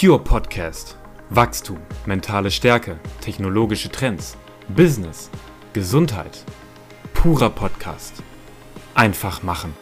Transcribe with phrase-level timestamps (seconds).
[0.00, 0.96] Pure Podcast.
[1.28, 4.34] Wachstum, mentale Stärke, technologische Trends,
[4.74, 5.28] Business,
[5.74, 6.42] Gesundheit.
[7.12, 8.22] Purer Podcast.
[8.94, 9.74] Einfach machen.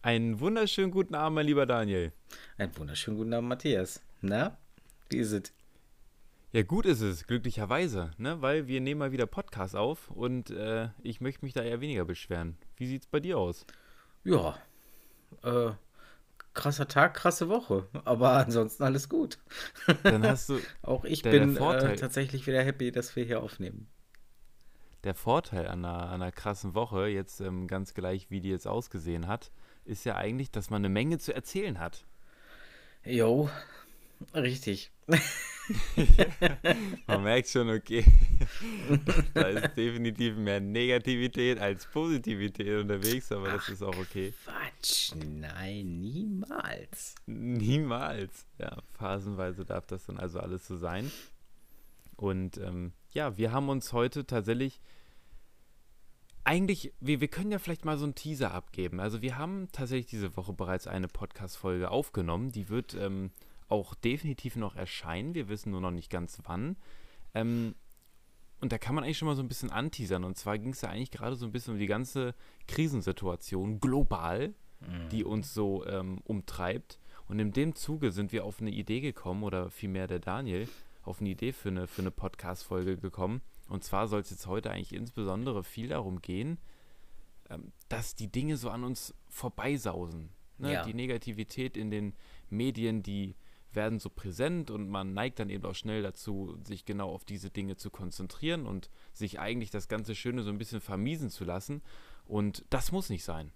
[0.00, 2.12] Einen wunderschönen guten Abend, mein lieber Daniel.
[2.56, 4.00] Einen wunderschönen guten Abend, Matthias.
[4.22, 4.56] Na,
[5.10, 5.52] wie ist es?
[6.54, 8.42] Ja, gut ist es, glücklicherweise, ne?
[8.42, 12.04] weil wir nehmen mal wieder Podcast auf und äh, ich möchte mich da eher weniger
[12.04, 12.58] beschweren.
[12.76, 13.64] Wie sieht es bei dir aus?
[14.22, 14.58] Ja,
[15.42, 15.70] äh,
[16.52, 19.38] krasser Tag, krasse Woche, aber ansonsten alles gut.
[20.02, 20.60] Dann hast du.
[20.82, 23.88] Auch ich der, bin der äh, tatsächlich wieder happy, dass wir hier aufnehmen.
[25.04, 28.68] Der Vorteil an einer, an einer krassen Woche, jetzt ähm, ganz gleich, wie die jetzt
[28.68, 29.52] ausgesehen hat,
[29.86, 32.04] ist ja eigentlich, dass man eine Menge zu erzählen hat.
[33.06, 33.48] Jo,
[34.34, 34.92] richtig.
[37.06, 38.04] Man merkt schon, okay,
[39.34, 44.32] da ist definitiv mehr Negativität als Positivität unterwegs, aber das ist auch okay.
[44.44, 47.14] Quatsch, nein, niemals.
[47.26, 48.46] Niemals.
[48.58, 51.10] Ja, phasenweise darf das dann also alles so sein.
[52.16, 54.80] Und ähm, ja, wir haben uns heute tatsächlich
[56.44, 59.00] eigentlich, wir, wir können ja vielleicht mal so einen Teaser abgeben.
[59.00, 62.50] Also wir haben tatsächlich diese Woche bereits eine Podcast-Folge aufgenommen.
[62.50, 63.30] Die wird ähm,
[63.72, 65.34] auch definitiv noch erscheinen.
[65.34, 66.76] Wir wissen nur noch nicht ganz wann.
[67.34, 67.74] Ähm,
[68.60, 70.24] und da kann man eigentlich schon mal so ein bisschen anteasern.
[70.24, 72.34] Und zwar ging es ja eigentlich gerade so ein bisschen um die ganze
[72.68, 75.08] Krisensituation global, mhm.
[75.10, 77.00] die uns so ähm, umtreibt.
[77.28, 80.68] Und in dem Zuge sind wir auf eine Idee gekommen, oder vielmehr der Daniel,
[81.02, 83.40] auf eine Idee für eine, für eine Podcast-Folge gekommen.
[83.68, 86.58] Und zwar soll es jetzt heute eigentlich insbesondere viel darum gehen,
[87.48, 90.28] ähm, dass die Dinge so an uns vorbeisausen.
[90.58, 90.74] Ne?
[90.74, 90.84] Ja.
[90.84, 92.12] Die Negativität in den
[92.50, 93.34] Medien, die
[93.74, 97.50] werden so präsent und man neigt dann eben auch schnell dazu, sich genau auf diese
[97.50, 101.82] Dinge zu konzentrieren und sich eigentlich das ganze Schöne so ein bisschen vermiesen zu lassen.
[102.24, 103.52] Und das muss nicht sein.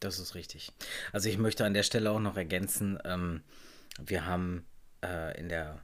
[0.00, 0.72] Das ist richtig.
[1.12, 3.42] Also ich möchte an der Stelle auch noch ergänzen, ähm,
[4.00, 4.64] wir haben
[5.02, 5.80] äh, in der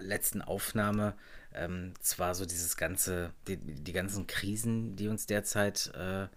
[0.00, 1.14] letzten Aufnahme
[1.54, 6.28] ähm, zwar so dieses ganze, die, die ganzen Krisen, die uns derzeit äh,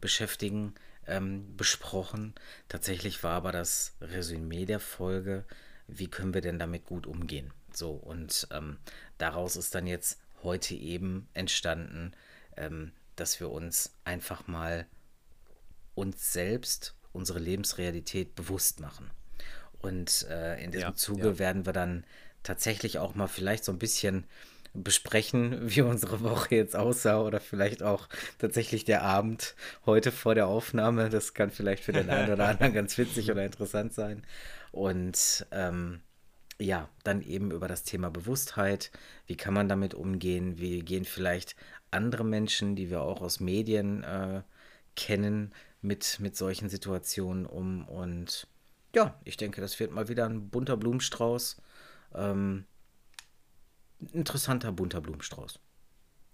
[0.00, 0.74] beschäftigen,
[1.06, 2.34] ähm, besprochen.
[2.68, 5.44] Tatsächlich war aber das Resümee der Folge,
[5.86, 7.52] wie können wir denn damit gut umgehen.
[7.72, 8.78] So, und ähm,
[9.18, 12.12] daraus ist dann jetzt heute eben entstanden,
[12.56, 14.86] ähm, dass wir uns einfach mal
[15.94, 19.10] uns selbst, unsere Lebensrealität bewusst machen.
[19.80, 21.38] Und äh, in diesem ja, Zuge ja.
[21.38, 22.04] werden wir dann
[22.42, 24.26] tatsächlich auch mal vielleicht so ein bisschen
[24.74, 29.54] besprechen, wie unsere Woche jetzt aussah oder vielleicht auch tatsächlich der Abend
[29.86, 31.10] heute vor der Aufnahme.
[31.10, 34.22] Das kann vielleicht für den einen oder anderen ganz witzig oder interessant sein.
[34.70, 36.00] Und ähm,
[36.58, 38.90] ja, dann eben über das Thema Bewusstheit.
[39.26, 40.58] Wie kann man damit umgehen?
[40.58, 41.56] Wie gehen vielleicht
[41.90, 44.42] andere Menschen, die wir auch aus Medien äh,
[44.96, 47.86] kennen, mit, mit solchen Situationen um?
[47.88, 48.46] Und
[48.94, 51.60] ja, ich denke, das wird mal wieder ein bunter Blumenstrauß.
[52.14, 52.64] Ähm,
[54.12, 55.60] interessanter bunter Blumenstrauß.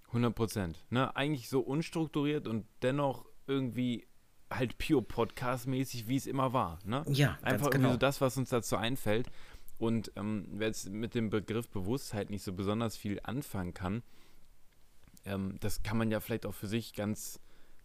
[0.09, 0.85] 100 Prozent.
[0.91, 1.15] Ne?
[1.17, 4.07] Eigentlich so unstrukturiert und dennoch irgendwie
[4.51, 6.79] halt pure Podcast-mäßig, wie es immer war.
[6.85, 7.05] Ne?
[7.09, 7.85] Ja, einfach genau.
[7.85, 9.31] irgendwie so das, was uns dazu einfällt.
[9.79, 14.03] Und ähm, wer jetzt mit dem Begriff Bewusstheit nicht so besonders viel anfangen kann,
[15.25, 17.41] ähm, das kann man ja vielleicht auch für sich ganz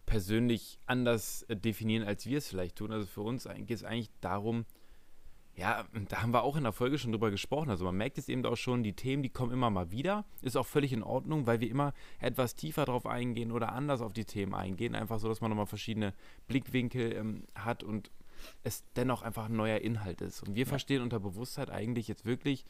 [0.06, 2.90] persönlich anders äh, definieren, als wir es vielleicht tun.
[2.90, 4.64] Also für uns geht es eigentlich darum,
[5.56, 7.70] ja, da haben wir auch in der Folge schon drüber gesprochen.
[7.70, 10.24] Also man merkt es eben auch schon, die Themen, die kommen immer mal wieder.
[10.42, 14.12] Ist auch völlig in Ordnung, weil wir immer etwas tiefer drauf eingehen oder anders auf
[14.12, 14.96] die Themen eingehen.
[14.96, 16.12] Einfach so, dass man nochmal verschiedene
[16.48, 18.10] Blickwinkel ähm, hat und
[18.64, 20.42] es dennoch einfach ein neuer Inhalt ist.
[20.42, 20.68] Und wir ja.
[20.68, 22.64] verstehen unter Bewusstheit eigentlich jetzt wirklich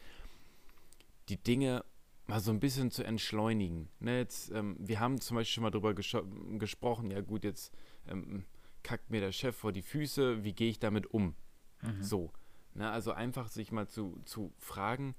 [1.31, 1.85] die Dinge
[2.27, 3.89] mal so ein bisschen zu entschleunigen.
[4.01, 6.17] Ne, jetzt, ähm, wir haben zum Beispiel schon mal drüber ges
[6.59, 7.73] gesprochen, ja gut, jetzt
[8.09, 8.45] ähm,
[8.83, 11.35] kackt mir der Chef vor die Füße, wie gehe ich damit um?
[11.83, 12.03] Mhm.
[12.03, 12.31] So.
[12.75, 15.15] Ne, also einfach sich mal zu, zu fragen,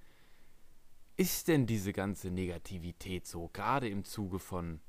[1.16, 4.82] ist denn diese ganze Negativität so, gerade im Zuge von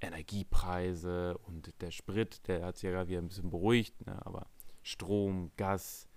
[0.00, 4.48] Energiepreise und der Sprit, der hat sich ja gerade wieder ein bisschen beruhigt, ne, aber
[4.82, 6.08] Strom, Gas,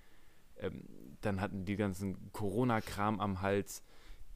[0.57, 0.85] ähm,
[1.21, 3.83] dann hatten die ganzen Corona-Kram am Hals.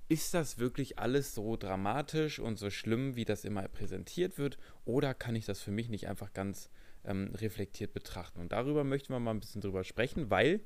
[0.07, 4.57] Ist das wirklich alles so dramatisch und so schlimm, wie das immer präsentiert wird?
[4.83, 6.69] Oder kann ich das für mich nicht einfach ganz
[7.05, 8.39] ähm, reflektiert betrachten?
[8.39, 10.61] Und darüber möchten wir mal ein bisschen drüber sprechen, weil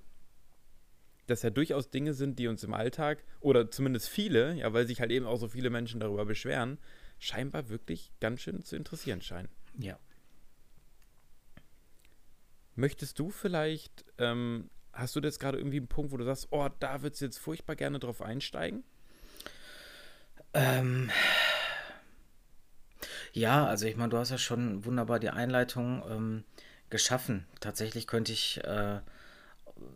[1.34, 5.02] das ja durchaus Dinge sind, die uns im Alltag, oder zumindest viele, ja, weil sich
[5.02, 6.78] halt eben auch so viele Menschen darüber beschweren,
[7.20, 9.50] scheinbar wirklich ganz schön zu interessieren scheinen.
[9.78, 9.98] Ja.
[12.76, 16.70] Möchtest du vielleicht, ähm, hast du jetzt gerade irgendwie einen Punkt, wo du sagst, oh,
[16.80, 18.84] da würdest du jetzt furchtbar gerne drauf einsteigen?
[20.54, 21.10] Ähm.
[23.32, 26.44] Ja, also ich meine, du hast ja schon wunderbar die Einleitung ähm,
[26.90, 27.48] geschaffen.
[27.60, 29.00] Tatsächlich könnte ich äh,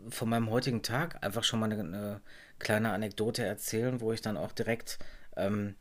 [0.10, 2.22] von meinem heutigen Tag einfach schon mal eine, eine
[2.60, 5.00] kleine Anekdote erzählen, wo ich dann auch direkt
[5.36, 5.76] ähm,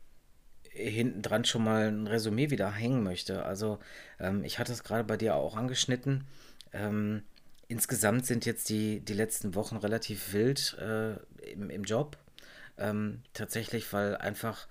[0.69, 3.43] hinten dran schon mal ein Resümee wieder hängen möchte.
[3.43, 3.79] Also
[4.19, 6.25] ähm, ich hatte es gerade bei dir auch angeschnitten.
[6.73, 7.23] Ähm,
[7.67, 11.15] insgesamt sind jetzt die, die letzten Wochen relativ wild äh,
[11.51, 12.17] im, im Job.
[12.77, 14.67] Ähm, tatsächlich, weil einfach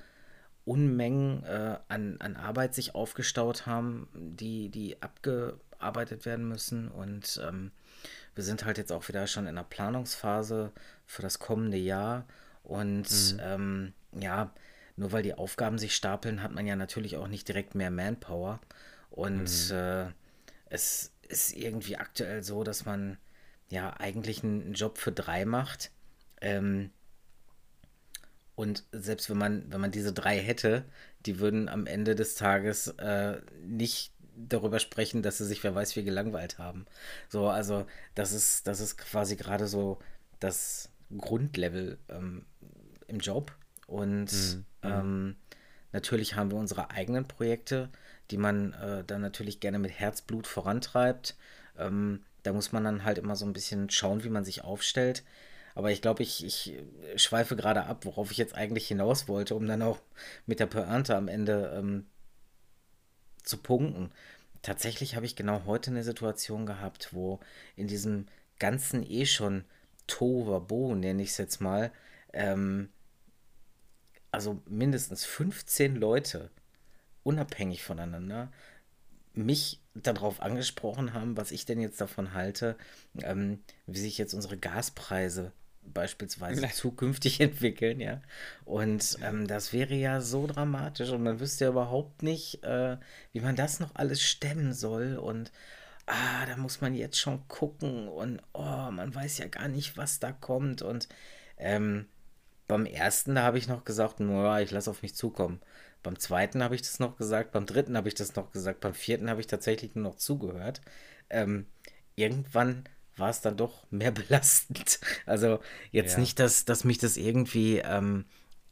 [0.65, 6.89] Unmengen äh, an, an Arbeit sich aufgestaut haben, die, die abgearbeitet werden müssen.
[6.89, 7.73] Und ähm,
[8.35, 10.73] wir sind halt jetzt auch wieder schon in der Planungsphase
[11.05, 12.27] für das kommende Jahr.
[12.63, 13.41] Und mhm.
[13.41, 14.53] ähm, ja,
[14.97, 18.61] nur weil die Aufgaben sich stapeln, hat man ja natürlich auch nicht direkt mehr Manpower.
[19.11, 19.77] Und mhm.
[19.77, 20.07] äh,
[20.67, 23.19] es ist irgendwie aktuell so, dass man
[23.69, 25.91] ja eigentlich einen Job für drei macht.
[26.41, 26.91] Ähm,
[28.55, 30.85] und selbst wenn man, wenn man diese drei hätte,
[31.27, 35.97] die würden am Ende des Tages äh, nicht darüber sprechen, dass sie sich wer weiß
[35.97, 36.87] wie gelangweilt haben.
[37.29, 39.99] So, also das ist, das ist quasi gerade so
[40.41, 42.45] das Grundlevel ähm,
[43.09, 43.53] im Job.
[43.87, 44.65] Und mhm.
[44.83, 45.37] ähm,
[45.93, 47.89] natürlich haben wir unsere eigenen Projekte,
[48.31, 51.37] die man äh, dann natürlich gerne mit Herzblut vorantreibt.
[51.79, 55.25] Ähm, da muss man dann halt immer so ein bisschen schauen, wie man sich aufstellt.
[55.75, 56.75] Aber ich glaube, ich, ich
[57.17, 59.99] schweife gerade ab, worauf ich jetzt eigentlich hinaus wollte, um dann auch
[60.47, 62.07] mit der Pointe am Ende ähm,
[63.47, 64.11] zu punkten.
[64.61, 67.41] Tatsächlich habe ich genau heute eine Situation gehabt, wo
[67.77, 68.27] in diesem
[68.59, 69.65] ganzen eh schon
[70.07, 71.91] Tovabo, nenne ich es jetzt mal,
[72.33, 72.91] ähm,
[74.31, 76.51] also mindestens 15 Leute,
[77.23, 78.53] unabhängig voneinander,
[79.33, 82.77] mich darauf angesprochen haben, was ich denn jetzt davon halte,
[83.23, 85.53] ähm, wie sich jetzt unsere Gaspreise
[85.93, 88.21] beispielsweise zukünftig entwickeln, ja.
[88.65, 92.97] Und ähm, das wäre ja so dramatisch und man wüsste ja überhaupt nicht, äh,
[93.33, 95.53] wie man das noch alles stemmen soll und
[96.07, 100.21] ah, da muss man jetzt schon gucken und oh, man weiß ja gar nicht, was
[100.21, 101.09] da kommt und
[101.59, 102.07] ähm,
[102.69, 105.61] beim ersten, da habe ich noch gesagt, naja, ich lasse auf mich zukommen.
[106.03, 108.95] Beim zweiten habe ich das noch gesagt, beim dritten habe ich das noch gesagt, beim
[108.95, 110.81] vierten habe ich tatsächlich nur noch zugehört.
[111.31, 111.67] Ähm,
[112.17, 112.85] irgendwann
[113.17, 115.01] war es dann doch mehr belastend.
[115.25, 115.61] Also
[115.91, 116.21] jetzt ja.
[116.21, 118.25] nicht, dass, dass mich das irgendwie ähm,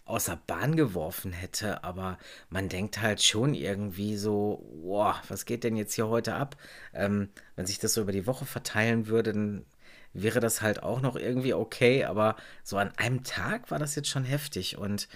[0.05, 2.19] außer Bahn geworfen hätte, aber
[2.51, 6.57] man denkt halt schon irgendwie so, boah, was geht denn jetzt hier heute ab?
[6.93, 9.65] Ähm, wenn sich das so über die Woche verteilen würde, dann
[10.13, 14.09] wäre das halt auch noch irgendwie okay, aber so an einem Tag war das jetzt
[14.09, 15.09] schon heftig und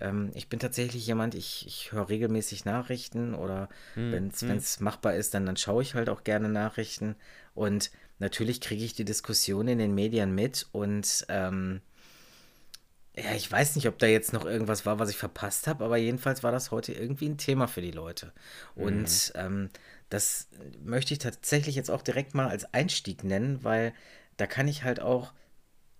[0.00, 4.84] ähm, ich bin tatsächlich jemand, ich, ich höre regelmäßig Nachrichten oder hm, wenn es hm.
[4.84, 7.16] machbar ist, dann, dann schaue ich halt auch gerne Nachrichten
[7.54, 11.80] und natürlich kriege ich die Diskussion in den Medien mit und ähm,
[13.16, 15.96] ja, ich weiß nicht, ob da jetzt noch irgendwas war, was ich verpasst habe, aber
[15.96, 18.32] jedenfalls war das heute irgendwie ein Thema für die Leute.
[18.74, 19.40] Und mhm.
[19.40, 19.70] ähm,
[20.10, 20.48] das
[20.84, 23.94] möchte ich tatsächlich jetzt auch direkt mal als Einstieg nennen, weil
[24.36, 25.32] da kann ich halt auch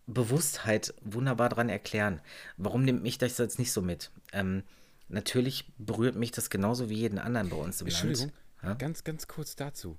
[0.06, 2.20] Bewusstheit wunderbar dran erklären.
[2.58, 4.10] Warum nimmt mich das jetzt nicht so mit?
[4.32, 4.62] Ähm,
[5.08, 8.34] natürlich berührt mich das genauso wie jeden anderen bei uns im Entschuldigung, Land.
[8.62, 8.74] Ja?
[8.74, 9.96] ganz, ganz kurz dazu.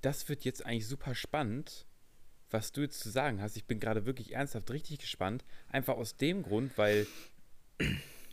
[0.00, 1.86] Das wird jetzt eigentlich super spannend,
[2.50, 3.56] was du jetzt zu sagen hast.
[3.56, 5.44] Ich bin gerade wirklich ernsthaft richtig gespannt.
[5.68, 7.06] Einfach aus dem Grund, weil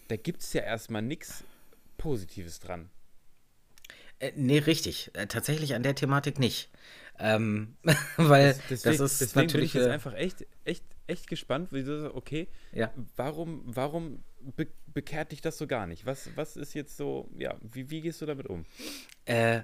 [0.08, 1.44] da gibt es ja erstmal nichts
[1.98, 2.90] Positives dran.
[4.20, 5.12] Äh, nee, richtig.
[5.14, 6.70] Äh, tatsächlich an der Thematik nicht.
[7.20, 7.76] Ähm,
[8.18, 9.74] weil das, deswegen, das ist deswegen natürlich.
[9.74, 12.92] Bin ich jetzt einfach echt, echt, echt gespannt, wie du okay, ja.
[13.16, 14.24] warum, warum
[14.56, 16.08] be bekehrt dich das so gar nicht?
[16.08, 18.66] Was, was ist jetzt so, ja, wie, wie gehst du damit um?
[19.26, 19.62] Äh,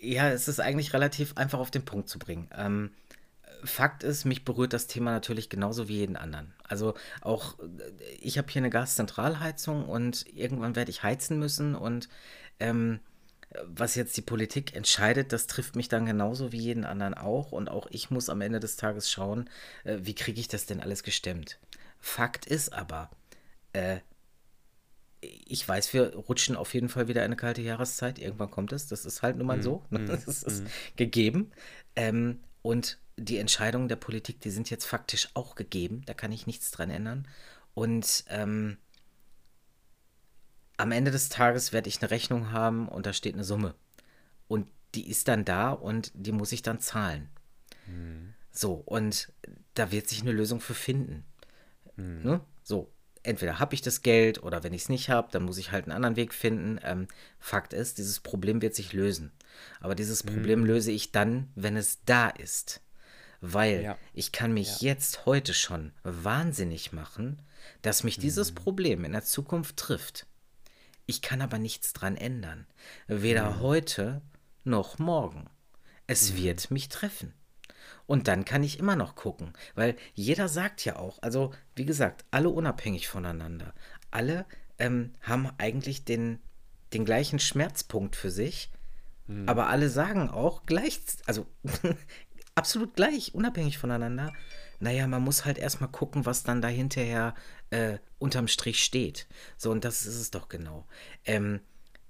[0.00, 2.48] ja, es ist eigentlich relativ einfach auf den Punkt zu bringen.
[2.56, 2.90] Ähm,
[3.64, 6.54] Fakt ist, mich berührt das Thema natürlich genauso wie jeden anderen.
[6.64, 7.56] Also auch,
[8.20, 12.08] ich habe hier eine Gaszentralheizung und irgendwann werde ich heizen müssen und
[12.60, 13.00] ähm,
[13.64, 17.52] was jetzt die Politik entscheidet, das trifft mich dann genauso wie jeden anderen auch.
[17.52, 19.48] Und auch ich muss am Ende des Tages schauen,
[19.84, 21.58] äh, wie kriege ich das denn alles gestemmt.
[21.98, 23.10] Fakt ist aber,
[23.72, 23.98] äh,
[25.46, 28.18] ich weiß, wir rutschen auf jeden Fall wieder eine kalte Jahreszeit.
[28.18, 28.86] Irgendwann kommt es.
[28.86, 29.82] Das ist halt nun mal mm, so.
[29.90, 30.66] Mm, das ist mm.
[30.96, 31.52] gegeben.
[31.94, 36.02] Ähm, und die Entscheidungen der Politik, die sind jetzt faktisch auch gegeben.
[36.06, 37.28] Da kann ich nichts dran ändern.
[37.74, 38.78] Und ähm,
[40.76, 43.74] am Ende des Tages werde ich eine Rechnung haben und da steht eine Summe.
[44.48, 47.28] Und die ist dann da und die muss ich dann zahlen.
[47.86, 48.34] Mhm.
[48.50, 49.32] So, und
[49.74, 51.24] da wird sich eine Lösung für finden.
[51.96, 52.22] Mhm.
[52.22, 52.40] Ne?
[52.62, 52.90] So,
[53.26, 55.84] entweder habe ich das Geld oder wenn ich es nicht habe, dann muss ich halt
[55.84, 56.78] einen anderen Weg finden.
[56.82, 59.32] Ähm, Fakt ist, dieses Problem wird sich lösen.
[59.80, 60.28] Aber dieses mhm.
[60.28, 62.80] Problem löse ich dann, wenn es da ist.
[63.40, 63.98] Weil ja.
[64.14, 64.92] ich kann mich ja.
[64.92, 67.42] jetzt heute schon wahnsinnig machen,
[67.82, 68.54] dass mich dieses mhm.
[68.56, 70.26] Problem in der Zukunft trifft
[71.04, 72.66] Ich kann aber nichts dran ändern.
[73.08, 73.60] Weder mhm.
[73.60, 74.22] heute
[74.64, 75.48] noch morgen.
[76.06, 76.36] Es mhm.
[76.38, 77.34] wird mich treffen.
[78.06, 82.24] Und dann kann ich immer noch gucken, weil jeder sagt ja auch, also wie gesagt,
[82.30, 83.74] alle unabhängig voneinander,
[84.10, 84.46] alle
[84.78, 86.38] ähm, haben eigentlich den,
[86.92, 88.70] den gleichen Schmerzpunkt für sich,
[89.26, 89.48] mhm.
[89.48, 91.46] aber alle sagen auch gleich, also
[92.54, 94.32] absolut gleich, unabhängig voneinander,
[94.78, 97.34] naja, man muss halt erstmal gucken, was dann dahinterher
[97.70, 99.26] äh, unterm Strich steht.
[99.56, 100.86] So, und das ist es doch genau.
[101.24, 101.60] Ähm,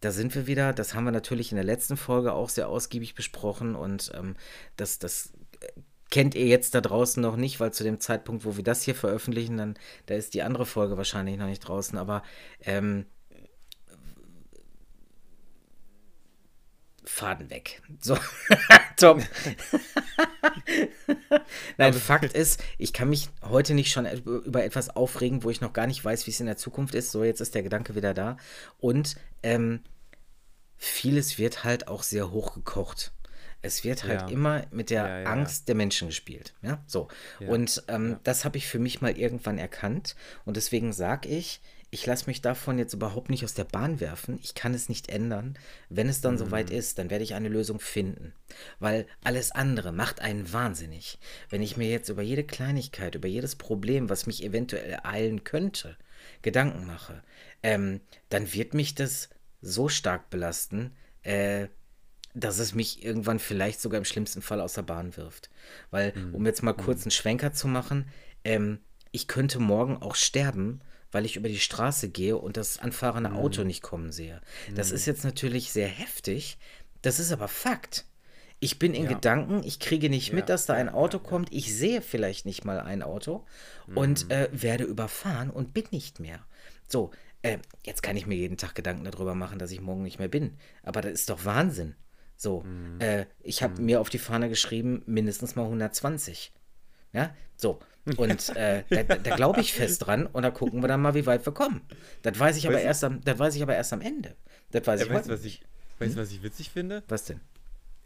[0.01, 3.15] da sind wir wieder, das haben wir natürlich in der letzten Folge auch sehr ausgiebig
[3.15, 4.37] besprochen und ähm,
[4.77, 5.33] das, das
[6.11, 8.95] kennt ihr jetzt da draußen noch nicht, weil zu dem Zeitpunkt, wo wir das hier
[8.95, 12.23] veröffentlichen, dann da ist die andere Folge wahrscheinlich noch nicht draußen, aber
[12.61, 13.07] ähm,
[17.17, 17.83] Faden weg.
[18.01, 18.17] So,
[18.97, 19.23] Tom.
[21.79, 25.73] Nein, Fakt ist, ich kann mich heute nicht schon über etwas aufregen, wo ich noch
[25.73, 27.13] gar nicht weiß, wie es in der Zukunft ist.
[27.13, 28.37] So, jetzt ist der Gedanke wieder da.
[28.79, 29.81] Und ähm,
[30.77, 33.13] vieles wird halt auch sehr hochgekocht.
[33.67, 34.29] Es wird halt ja.
[34.29, 36.55] immer mit der ja, ja, Angst der Menschen gespielt.
[36.63, 37.09] Ja, so.
[37.41, 40.17] Und ähm, das habe ich für mich mal irgendwann erkannt.
[40.45, 44.39] Und deswegen sage ich, ich lasse mich davon jetzt überhaupt nicht aus der Bahn werfen.
[44.43, 45.57] Ich kann es nicht ändern.
[45.89, 46.39] Wenn es dann mhm.
[46.39, 48.33] soweit ist, dann werde ich eine Lösung finden.
[48.81, 51.19] Weil alles andere macht einen wahnsinnig.
[51.49, 55.97] Wenn ich mir jetzt über jede Kleinigkeit, über jedes Problem, was mich eventuell ereilen könnte,
[56.43, 57.23] Gedanken mache,
[57.63, 59.31] ähm, dann wird mich das
[59.63, 60.93] so stark belasten,
[61.23, 61.69] äh,
[62.37, 65.51] dass es mich irgendwann vielleicht sogar im schlimmsten Fall aus der Bahn wirft.
[65.91, 66.35] Weil, mhm.
[66.35, 67.05] um jetzt mal kurz mhm.
[67.05, 68.09] einen Schwenker zu machen,
[68.45, 68.79] ähm,
[69.11, 73.37] ich könnte morgen auch sterben, weil ich über die Straße gehe und das anfahrende mhm.
[73.37, 74.43] Auto nicht kommen sehe.
[74.75, 74.97] Das mhm.
[74.97, 76.59] ist jetzt natürlich sehr heftig,
[77.03, 78.05] das ist aber Fakt.
[78.59, 79.11] Ich bin in ja.
[79.11, 80.35] Gedanken, ich kriege nicht ja.
[80.35, 81.25] mit, dass da ein Auto ja.
[81.25, 83.45] kommt, ich sehe vielleicht nicht mal ein Auto
[83.95, 84.31] und mhm.
[84.31, 86.45] äh, werde überfahren und bin nicht mehr.
[86.89, 87.11] So,
[87.43, 90.29] äh, jetzt kann ich mir jeden Tag Gedanken darüber machen, dass ich morgen nicht mehr
[90.29, 90.57] bin.
[90.83, 91.95] Aber das ist doch Wahnsinn.
[92.37, 93.01] So, mhm.
[93.01, 93.87] äh, ich habe mhm.
[93.87, 96.53] mir auf die Fahne geschrieben, mindestens mal 120.
[97.13, 97.81] Ja, so.
[98.17, 101.27] Und äh, da, da glaube ich fest dran und da gucken wir dann mal, wie
[101.27, 101.81] weit wir kommen.
[102.23, 104.37] Das weiß ich aber, erst am, das weiß ich aber erst am Ende.
[104.71, 105.65] Das weiß ja, ich weißt, was ich
[105.99, 106.23] Weißt du, hm?
[106.23, 107.03] was ich witzig finde?
[107.09, 107.41] Was denn?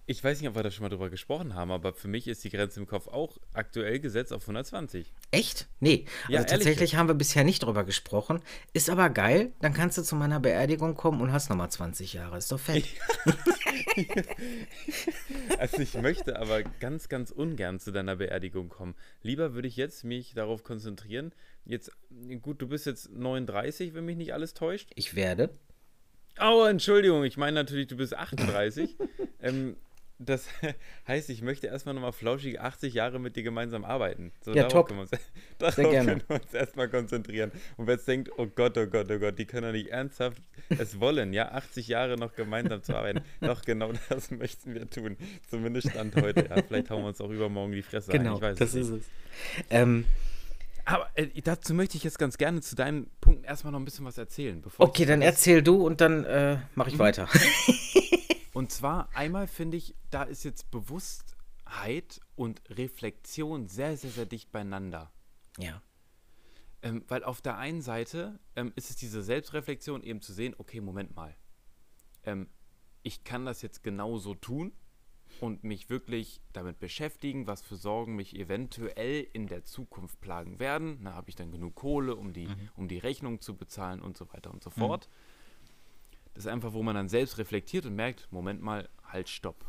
[0.07, 2.43] Ich weiß nicht, ob wir da schon mal drüber gesprochen haben, aber für mich ist
[2.43, 5.13] die Grenze im Kopf auch aktuell gesetzt auf 120.
[5.31, 5.69] Echt?
[5.79, 6.05] Nee.
[6.23, 8.41] Also ja, tatsächlich haben wir bisher nicht drüber gesprochen.
[8.73, 12.39] Ist aber geil, dann kannst du zu meiner Beerdigung kommen und hast nochmal 20 Jahre.
[12.39, 12.87] Ist doch fett.
[15.59, 18.97] also ich möchte aber ganz, ganz ungern zu deiner Beerdigung kommen.
[19.23, 21.33] Lieber würde ich jetzt mich darauf konzentrieren.
[21.65, 21.93] Jetzt,
[22.43, 24.91] gut, du bist jetzt 39, wenn mich nicht alles täuscht.
[24.97, 25.51] Ich werde.
[26.41, 28.97] Oh, Entschuldigung, ich meine natürlich, du bist 38.
[29.41, 29.77] ähm,
[30.21, 30.47] das
[31.09, 34.33] heißt, ich möchte erstmal nochmal flauschige 80 Jahre mit dir gemeinsam arbeiten.
[34.43, 34.89] So, ja, top.
[34.89, 35.11] Können wir uns,
[35.59, 36.11] darauf Sehr gerne.
[36.11, 37.51] können wir uns erstmal konzentrieren.
[37.77, 40.41] Und wer jetzt denkt, oh Gott, oh Gott, oh Gott, die können doch nicht ernsthaft
[40.79, 43.23] es wollen, ja, 80 Jahre noch gemeinsam zu arbeiten.
[43.41, 45.17] Doch, genau das möchten wir tun.
[45.49, 46.47] Zumindest Stand heute.
[46.49, 46.63] Ja.
[46.63, 48.41] Vielleicht hauen wir uns auch übermorgen die Fresse genau, ein.
[48.41, 49.05] Genau, das ist es.
[49.69, 50.05] Ähm,
[50.85, 54.05] aber äh, dazu möchte ich jetzt ganz gerne zu deinem Punkt erstmal noch ein bisschen
[54.05, 54.63] was erzählen.
[54.79, 57.01] okay, dann erzähl du und dann äh, mache ich mhm.
[57.01, 57.29] weiter.
[58.53, 64.51] Und zwar einmal finde ich, da ist jetzt Bewusstheit und Reflexion sehr, sehr, sehr dicht
[64.51, 65.13] beieinander.
[65.59, 65.83] Ja.
[66.83, 70.81] Ähm, weil auf der einen Seite ähm, ist es diese Selbstreflexion eben zu sehen, okay,
[70.81, 71.37] Moment mal.
[72.25, 72.49] Ähm,
[73.03, 74.73] ich kann das jetzt genauso tun
[75.41, 80.99] und mich wirklich damit beschäftigen, was für Sorgen mich eventuell in der Zukunft plagen werden.
[81.01, 82.69] Na, habe ich dann genug Kohle, um die, mhm.
[82.77, 85.09] um die Rechnung zu bezahlen und so weiter und so fort.
[85.09, 85.40] Mhm.
[86.35, 89.65] Das ist einfach, wo man dann selbst reflektiert und merkt, Moment mal, halt, stopp.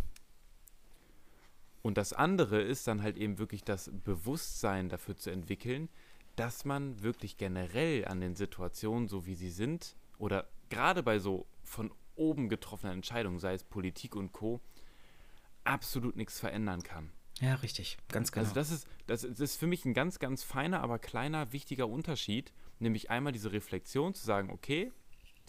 [1.82, 5.90] Und das andere ist dann halt eben wirklich das Bewusstsein dafür zu entwickeln,
[6.36, 11.48] dass man wirklich generell an den Situationen, so wie sie sind, oder gerade bei so
[11.64, 14.62] von oben getroffenen Entscheidungen, sei es Politik und Co.,
[15.64, 17.12] absolut nichts verändern kann.
[17.40, 18.44] Ja, richtig, ganz genau.
[18.44, 22.54] Also das ist, das ist für mich ein ganz, ganz feiner, aber kleiner, wichtiger Unterschied,
[22.80, 24.92] nämlich einmal diese Reflexion zu sagen, okay,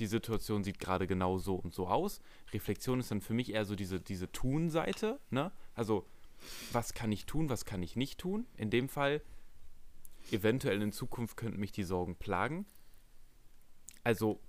[0.03, 2.21] die Situation sieht gerade genau so und so aus.
[2.53, 5.53] Reflexion ist dann für mich eher so diese, diese Tun-Seite, ne?
[5.75, 6.09] Also,
[6.73, 8.45] was kann ich tun, was kann ich nicht tun?
[8.57, 9.23] In dem Fall,
[10.33, 12.67] eventuell in Zukunft könnten mich die Sorgen plagen.
[14.03, 14.41] Also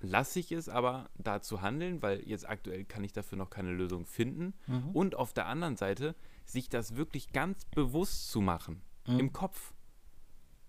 [0.00, 3.70] lasse ich es aber da zu handeln, weil jetzt aktuell kann ich dafür noch keine
[3.70, 4.54] Lösung finden.
[4.66, 4.90] Mhm.
[4.90, 9.20] Und auf der anderen Seite, sich das wirklich ganz bewusst zu machen, mhm.
[9.20, 9.72] im Kopf.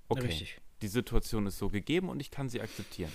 [0.10, 0.62] Okay, Richtig.
[0.84, 3.12] die Situation ist so gegeben und ich kann sie akzeptieren.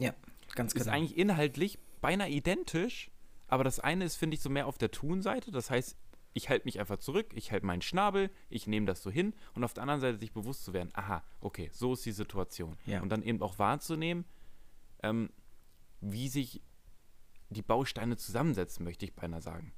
[0.00, 0.12] Ja,
[0.54, 0.84] Ganz genau.
[0.84, 3.10] Ist eigentlich inhaltlich beinahe identisch,
[3.48, 5.50] aber das eine ist, finde ich, so mehr auf der Tun-Seite.
[5.50, 5.96] Das heißt,
[6.32, 9.64] ich halte mich einfach zurück, ich halte meinen Schnabel, ich nehme das so hin und
[9.64, 12.76] auf der anderen Seite sich bewusst zu werden, aha, okay, so ist die Situation.
[12.86, 13.00] Ja.
[13.00, 14.24] Und dann eben auch wahrzunehmen,
[15.02, 15.30] ähm,
[16.00, 16.62] wie sich
[17.50, 19.72] die Bausteine zusammensetzen, möchte ich beinahe sagen.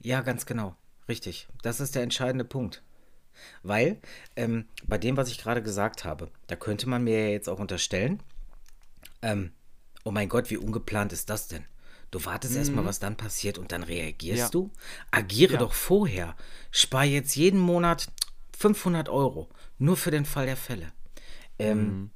[0.00, 0.76] Ja, ganz genau.
[1.08, 1.48] Richtig.
[1.62, 2.82] Das ist der entscheidende Punkt.
[3.62, 4.00] Weil
[4.34, 7.60] ähm, bei dem, was ich gerade gesagt habe, da könnte man mir ja jetzt auch
[7.60, 8.22] unterstellen,
[9.26, 9.50] ähm,
[10.04, 11.64] oh mein Gott, wie ungeplant ist das denn?
[12.12, 12.60] Du wartest mhm.
[12.60, 14.48] erstmal, was dann passiert und dann reagierst ja.
[14.48, 14.70] du.
[15.10, 15.58] Agiere ja.
[15.58, 16.36] doch vorher.
[16.70, 18.08] Spar jetzt jeden Monat
[18.56, 19.48] 500 Euro.
[19.78, 20.92] Nur für den Fall der Fälle.
[21.58, 22.10] Ähm, mhm.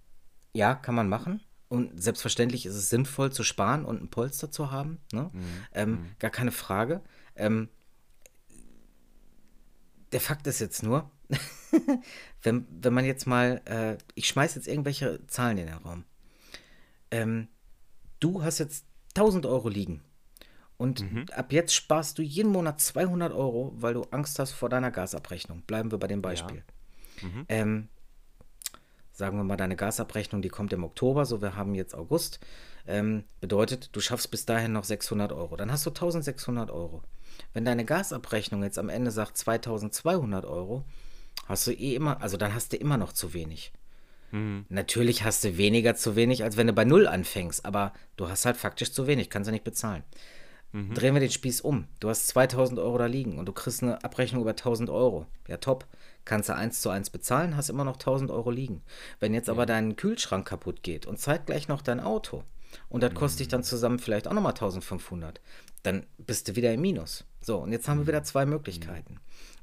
[0.53, 1.41] Ja, kann man machen.
[1.69, 5.01] Und selbstverständlich ist es sinnvoll zu sparen und ein Polster zu haben.
[5.13, 5.31] Ne?
[5.33, 5.43] Mhm.
[5.73, 6.07] Ähm, mhm.
[6.21, 7.03] gar keine Frage.
[7.35, 7.69] Ähm,
[10.13, 11.11] der Fakt ist jetzt nur,
[12.43, 16.05] wenn, wenn man jetzt mal, äh, ich schmeiße jetzt irgendwelche Zahlen in den Raum.
[17.11, 17.49] Ähm,
[18.21, 18.85] du hast jetzt
[19.17, 20.03] 1000 Euro liegen.
[20.77, 21.27] Und mhm.
[21.33, 25.63] ab jetzt sparst du jeden Monat 200 Euro, weil du Angst hast vor deiner Gasabrechnung.
[25.63, 26.63] Bleiben wir bei dem Beispiel.
[27.21, 27.29] Ja.
[27.29, 27.45] Mhm.
[27.49, 27.89] Ähm,
[29.13, 32.41] sagen wir mal, deine Gasabrechnung, die kommt im Oktober, so wir haben jetzt August.
[32.87, 35.57] Ähm, bedeutet, du schaffst bis dahin noch 600 Euro.
[35.57, 37.03] Dann hast du 1600 Euro.
[37.53, 40.85] Wenn deine Gasabrechnung jetzt am Ende sagt 2200 Euro,
[41.47, 43.73] hast du eh immer, also dann hast du immer noch zu wenig.
[44.31, 44.67] Mhm.
[44.69, 48.47] Natürlich hast du weniger zu wenig, als wenn du bei Null anfängst, aber du hast
[48.47, 50.05] halt faktisch zu wenig, kannst du nicht bezahlen.
[50.73, 50.95] Mhm.
[50.95, 51.87] Drehen wir den Spieß um.
[51.99, 55.27] Du hast 2000 Euro da liegen und du kriegst eine Abrechnung über 1000 Euro.
[55.49, 55.87] Ja, top.
[56.25, 58.83] Kannst du eins zu eins bezahlen, hast immer noch 1000 Euro liegen.
[59.19, 62.45] Wenn jetzt aber dein Kühlschrank kaputt geht und zeitgleich noch dein Auto
[62.89, 63.65] und das kostet dich dann mhm.
[63.65, 65.41] zusammen vielleicht auch nochmal 1500,
[65.83, 67.25] dann bist du wieder im Minus.
[67.41, 69.19] So, und jetzt haben wir wieder zwei Möglichkeiten.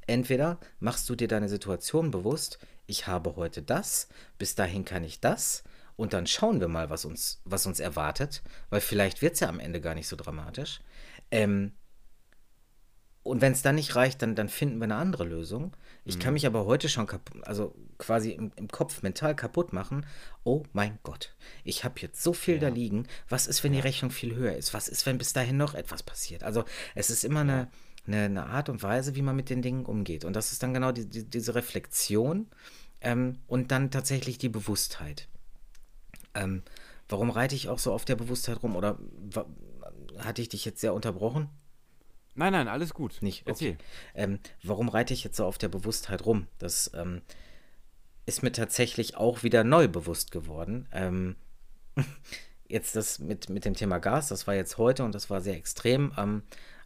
[0.08, 5.20] Entweder machst du dir deine Situation bewusst, ich habe heute das, bis dahin kann ich
[5.20, 5.63] das
[5.96, 9.50] und dann schauen wir mal, was uns, was uns erwartet, weil vielleicht wird es ja
[9.50, 10.79] am Ende gar nicht so dramatisch.
[11.32, 11.74] Ähm,
[13.24, 15.75] und wenn es dann nicht reicht, dann, dann finden wir eine andere Lösung.
[16.06, 16.20] Ich mhm.
[16.22, 17.08] kann mich aber heute schon
[17.41, 20.06] also quasi im, im, Kopf mental kaputt machen.
[20.46, 22.62] Oh mein Gott, ich habe jetzt so viel ja.
[22.62, 23.06] da liegen.
[23.27, 23.82] Was ist, wenn ja.
[23.82, 24.74] die Rechnung viel höher ist?
[24.74, 26.44] Was ist, wenn bis dahin noch etwas passiert?
[26.44, 26.63] Also
[26.96, 27.70] es ist immer eine,
[28.06, 30.24] eine, eine, Art und Weise, wie man mit den Dingen umgeht.
[30.24, 32.48] Und das ist dann genau die, die, diese Reflexion
[33.01, 35.27] ähm, und dann tatsächlich die Bewusstheit.
[36.33, 36.64] Ähm,
[37.10, 38.75] warum reite ich auch so auf der Bewusstheit rum?
[38.75, 38.98] Oder
[40.20, 41.50] hatte ich dich jetzt sehr unterbrochen?
[42.36, 43.18] Nein, nein, alles gut.
[43.22, 43.48] Nicht.
[43.48, 43.77] Okay.
[44.14, 46.48] Ähm, warum reite ich jetzt so auf der Bewusstheit rum?
[46.60, 47.22] Das ähm,
[48.27, 50.88] ist mir tatsächlich auch wieder neu bewusst geworden.
[50.92, 51.36] Ähm,
[52.68, 55.55] jetzt das mit, mit dem Thema Gas, das war jetzt heute und das war sehr
[55.55, 56.14] extrem.
[56.18, 56.44] Ähm,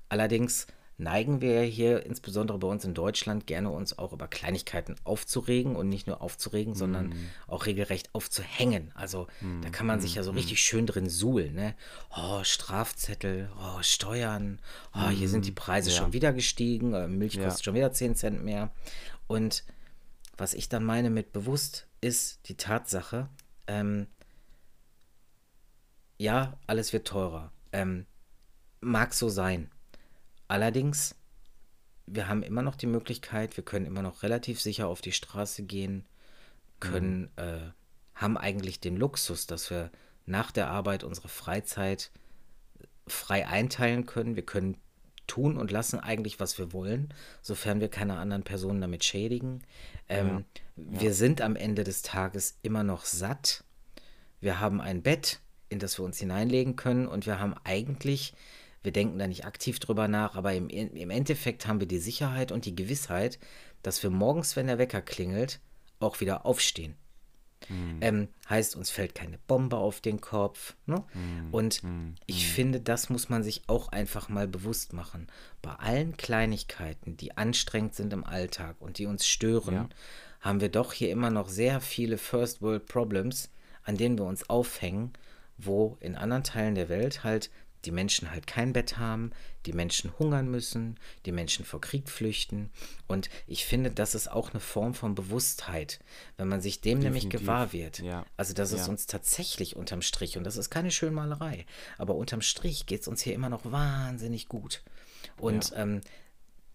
[0.08, 0.68] allerdings
[1.02, 5.90] neigen wir hier, insbesondere bei uns in Deutschland, gerne uns auch über Kleinigkeiten aufzuregen und
[5.90, 7.30] nicht nur aufzuregen, sondern mhm.
[7.48, 8.92] auch regelrecht aufzuhängen.
[8.94, 9.62] Also mm.
[9.64, 10.36] da kann man sich ja so mm.
[10.36, 11.56] richtig schön drin suhlen.
[11.56, 11.76] Ne?
[12.16, 14.60] Oh, Strafzettel, oh, Steuern,
[14.94, 15.98] oh, hier sind die Preise ja.
[15.98, 17.46] schon wieder gestiegen, äh, Milch ja.
[17.46, 18.70] kostet schon wieder 10 Cent mehr.
[19.26, 19.64] Und
[20.38, 23.28] was ich dann meine mit bewusst, ist die Tatsache,
[23.66, 24.06] ähm,
[26.20, 27.52] ja, alles wird teurer.
[27.72, 28.06] Ähm,
[28.82, 29.72] mag so sein.
[30.52, 31.16] Allerdings,
[32.08, 35.64] wir haben immer noch die Möglichkeit, wir können immer noch relativ sicher auf die Straße
[35.64, 36.06] gehen,
[36.82, 37.44] können, mhm.
[37.44, 37.60] äh,
[38.16, 39.92] haben eigentlich den Luxus, dass wir
[40.26, 42.12] nach der Arbeit unsere Freizeit
[43.08, 44.36] frei einteilen können.
[44.36, 44.76] Wir können
[45.26, 49.64] tun und lassen eigentlich, was wir wollen, sofern wir keine anderen Personen damit schädigen.
[50.10, 50.44] Ähm,
[50.76, 50.84] ja.
[51.00, 53.64] Wir sind am Ende des Tages immer noch satt.
[54.42, 58.34] Wir haben ein Bett, in das wir uns hineinlegen können und wir haben eigentlich
[58.84, 62.52] wir denken da nicht aktiv drüber nach, aber im, im Endeffekt haben wir die Sicherheit
[62.52, 63.40] und die Gewissheit,
[63.84, 65.60] dass wir morgens, wenn der Wecker klingelt,
[66.00, 66.96] auch wieder aufstehen.
[67.70, 67.98] Mhm.
[68.02, 70.76] Ähm, heißt, uns fällt keine Bombe auf den Kopf.
[70.86, 71.04] Ne?
[71.14, 71.48] Mhm.
[71.52, 72.16] Und mhm.
[72.26, 72.54] ich hm.
[72.54, 75.28] finde, das muss man sich auch einfach mal bewusst machen.
[75.62, 79.90] Bei allen Kleinigkeiten, die anstrengend sind im Alltag und die uns stören, ja.
[80.40, 83.52] haben wir doch hier immer noch sehr viele First World Problems,
[83.84, 85.14] an denen wir uns aufhängen,
[85.58, 87.52] wo in anderen Teilen der Welt halt
[87.86, 89.32] die Menschen halt kein Bett haben,
[89.66, 92.70] die Menschen hungern müssen, die Menschen vor Krieg flüchten.
[93.08, 96.00] Und ich finde, das ist auch eine Form von Bewusstheit,
[96.38, 97.24] wenn man sich dem Definitiv.
[97.24, 98.00] nämlich gewahr wird.
[98.00, 98.26] Ja.
[98.38, 98.88] Also, dass es ja.
[98.88, 101.66] uns tatsächlich unterm Strich, und das ist keine Schönmalerei,
[101.98, 104.84] aber unterm Strich geht es uns hier immer noch wahnsinnig gut.
[105.38, 105.78] Und ja.
[105.78, 106.02] ähm,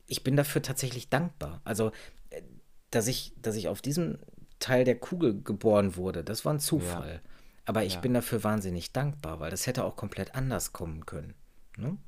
[0.06, 1.60] ich bin dafür tatsächlich dankbar.
[1.64, 1.92] Also,
[2.30, 2.42] äh,
[2.90, 4.18] dass ich, dass ich auf diesem
[4.58, 7.20] Teil der Kugel geboren wurde, das war ein Zufall.
[7.24, 7.30] Ja.
[7.66, 8.00] Aber ich ja.
[8.00, 11.34] bin dafür wahnsinnig dankbar, weil das hätte auch komplett anders kommen können.
[11.76, 11.98] Ne?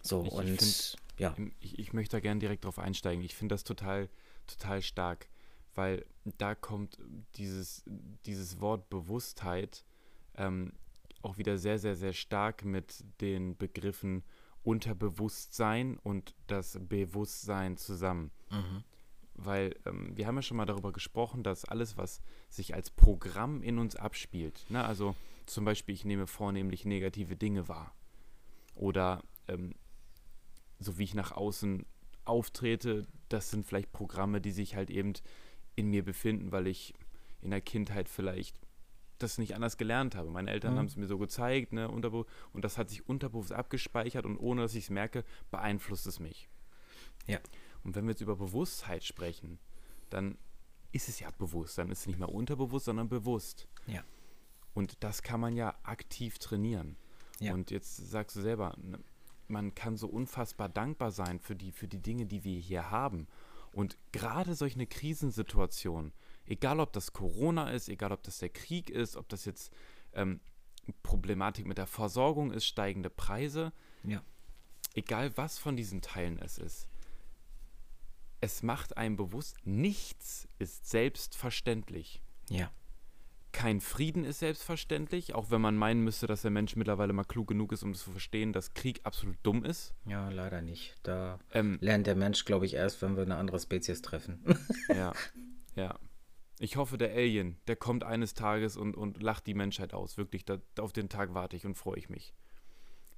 [0.00, 1.34] So, ich, und find, ja.
[1.60, 3.24] Ich, ich möchte da gerne direkt drauf einsteigen.
[3.24, 4.08] Ich finde das total,
[4.46, 5.28] total stark,
[5.74, 6.98] weil da kommt
[7.34, 7.82] dieses,
[8.24, 9.84] dieses Wort Bewusstheit
[10.36, 10.72] ähm,
[11.22, 14.22] auch wieder sehr, sehr, sehr stark mit den Begriffen
[14.62, 18.30] Unterbewusstsein und das Bewusstsein zusammen.
[18.50, 18.84] Mhm
[19.36, 23.62] weil ähm, wir haben ja schon mal darüber gesprochen, dass alles, was sich als Programm
[23.62, 25.14] in uns abspielt, ne, also
[25.46, 27.94] Zum Beispiel, ich nehme vornehmlich negative Dinge wahr.
[28.74, 29.74] Oder ähm,
[30.80, 31.86] so wie ich nach außen
[32.24, 35.12] auftrete, das sind vielleicht Programme, die sich halt eben
[35.76, 36.94] in mir befinden, weil ich
[37.42, 38.58] in der Kindheit vielleicht
[39.18, 40.30] das nicht anders gelernt habe.
[40.30, 40.78] Meine Eltern mhm.
[40.78, 42.04] haben es mir so gezeigt, ne, und
[42.54, 46.48] das hat sich unterbewusst abgespeichert und ohne dass ich es merke, beeinflusst es mich.
[47.26, 47.38] Ja.
[47.86, 49.60] Und wenn wir jetzt über Bewusstheit sprechen,
[50.10, 50.36] dann
[50.90, 53.68] ist es ja bewusst, dann ist es nicht mehr unterbewusst, sondern bewusst.
[53.86, 54.02] Ja.
[54.74, 56.96] Und das kann man ja aktiv trainieren.
[57.38, 57.54] Ja.
[57.54, 58.98] Und jetzt sagst du selber, ne,
[59.46, 63.28] man kann so unfassbar dankbar sein für die, für die Dinge, die wir hier haben.
[63.70, 66.12] Und gerade solche Krisensituationen,
[66.44, 69.72] egal ob das Corona ist, egal ob das der Krieg ist, ob das jetzt
[70.12, 70.40] ähm,
[71.04, 73.72] Problematik mit der Versorgung ist, steigende Preise,
[74.02, 74.24] ja.
[74.94, 76.88] egal was von diesen Teilen es ist,
[78.46, 82.22] es macht einem bewusst, nichts ist selbstverständlich.
[82.48, 82.70] Ja.
[83.50, 87.48] Kein Frieden ist selbstverständlich, auch wenn man meinen müsste, dass der Mensch mittlerweile mal klug
[87.48, 89.94] genug ist, um zu verstehen, dass Krieg absolut dumm ist.
[90.04, 90.94] Ja, leider nicht.
[91.02, 94.44] Da ähm, lernt der Mensch, glaube ich, erst, wenn wir eine andere Spezies treffen.
[94.88, 95.12] ja,
[95.74, 95.98] ja.
[96.60, 100.18] Ich hoffe, der Alien, der kommt eines Tages und, und lacht die Menschheit aus.
[100.18, 102.32] Wirklich, da, auf den Tag warte ich und freue ich mich.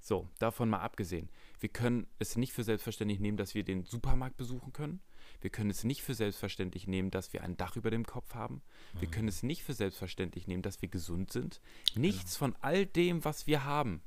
[0.01, 1.29] So, davon mal abgesehen.
[1.61, 5.01] Wir können es nicht für selbstverständlich nehmen, dass wir den Supermarkt besuchen können.
[5.41, 8.63] Wir können es nicht für selbstverständlich nehmen, dass wir ein Dach über dem Kopf haben.
[8.99, 9.13] Wir mhm.
[9.13, 11.61] können es nicht für selbstverständlich nehmen, dass wir gesund sind.
[11.95, 14.03] Nichts von all dem, was wir haben.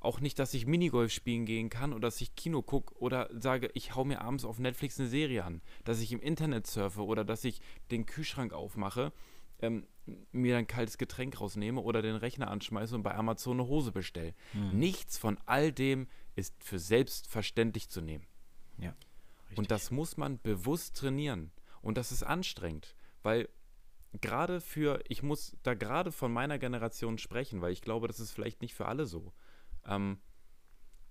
[0.00, 3.70] Auch nicht, dass ich Minigolf spielen gehen kann oder dass ich Kino gucke oder sage,
[3.74, 5.62] ich hau mir abends auf Netflix eine Serie an.
[5.84, 9.12] Dass ich im Internet surfe oder dass ich den Kühlschrank aufmache,
[9.60, 9.86] ähm,
[10.32, 14.34] mir ein kaltes Getränk rausnehme oder den Rechner anschmeiße und bei Amazon eine Hose bestelle.
[14.52, 14.78] Mhm.
[14.78, 18.26] Nichts von all dem ist für selbstverständlich zu nehmen.
[18.78, 18.94] Ja.
[19.56, 19.58] Richtig.
[19.58, 21.52] Und das muss man bewusst trainieren.
[21.80, 23.48] Und das ist anstrengend, weil
[24.20, 28.32] gerade für, ich muss da gerade von meiner Generation sprechen, weil ich glaube, das ist
[28.32, 29.32] vielleicht nicht für alle so.
[29.84, 30.20] Ähm,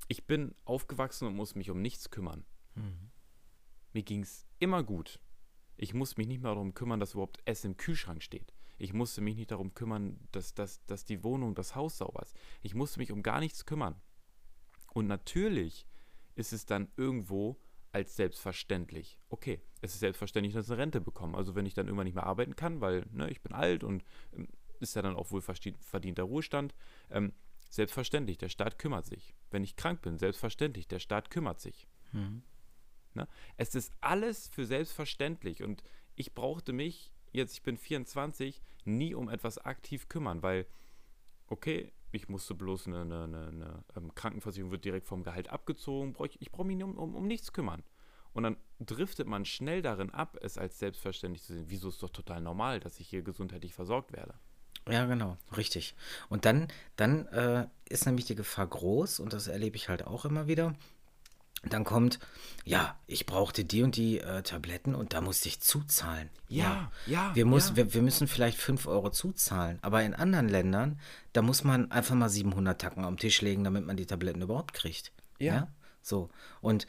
[0.08, 2.45] ich bin aufgewachsen und muss mich um nichts kümmern.
[2.75, 3.12] Mhm.
[3.93, 5.19] Mir ging es immer gut.
[5.77, 8.53] Ich muss mich nicht mehr darum kümmern, dass überhaupt Essen im Kühlschrank steht.
[8.77, 12.36] Ich musste mich nicht darum kümmern, dass, dass, dass die Wohnung, das Haus sauber ist.
[12.62, 13.95] Ich musste mich um gar nichts kümmern.
[14.93, 15.88] Und natürlich
[16.36, 17.58] ist es dann irgendwo
[17.95, 19.17] als selbstverständlich.
[19.29, 21.38] Okay, es ist selbstverständlich, dass ich eine Rente bekomme.
[21.38, 24.03] Also wenn ich dann irgendwann nicht mehr arbeiten kann, weil ne, ich bin alt und
[24.34, 24.49] ähm,
[24.81, 26.75] ist ja dann auch wohl verdienter Ruhestand,
[27.10, 27.31] ähm,
[27.69, 29.34] selbstverständlich, der Staat kümmert sich.
[29.49, 31.88] Wenn ich krank bin, selbstverständlich, der Staat kümmert sich.
[32.12, 32.43] Mhm.
[33.13, 33.29] Ne?
[33.55, 35.81] Es ist alles für selbstverständlich und
[36.15, 40.65] ich brauchte mich, jetzt ich bin 24, nie um etwas aktiv kümmern, weil,
[41.47, 46.13] okay, ich musste bloß eine, eine, eine, eine ähm, Krankenversicherung wird direkt vom Gehalt abgezogen.
[46.13, 47.84] Brauch ich, ich brauche mich um, um, um nichts kümmern.
[48.34, 51.65] Und dann driftet man schnell darin ab, es als selbstverständlich zu sehen.
[51.67, 54.34] Wieso ist doch total normal, dass ich hier gesundheitlich versorgt werde?
[54.89, 55.95] Ja, genau, richtig.
[56.30, 60.25] Und dann, dann äh, ist nämlich die Gefahr groß, und das erlebe ich halt auch
[60.25, 60.75] immer wieder,
[61.63, 62.19] dann kommt,
[62.63, 66.29] ja, ich brauchte die und die äh, Tabletten und da musste ich zuzahlen.
[66.47, 67.35] Ja, ja.
[67.35, 67.75] wir, muss, ja.
[67.77, 69.79] Wir, wir, müssen vielleicht 5 Euro zuzahlen.
[69.81, 70.99] Aber in anderen Ländern,
[71.33, 74.73] da muss man einfach mal 700 Tacken am Tisch legen, damit man die Tabletten überhaupt
[74.73, 75.11] kriegt.
[75.39, 75.53] Ja.
[75.53, 75.67] ja?
[76.01, 76.29] So.
[76.61, 76.85] Und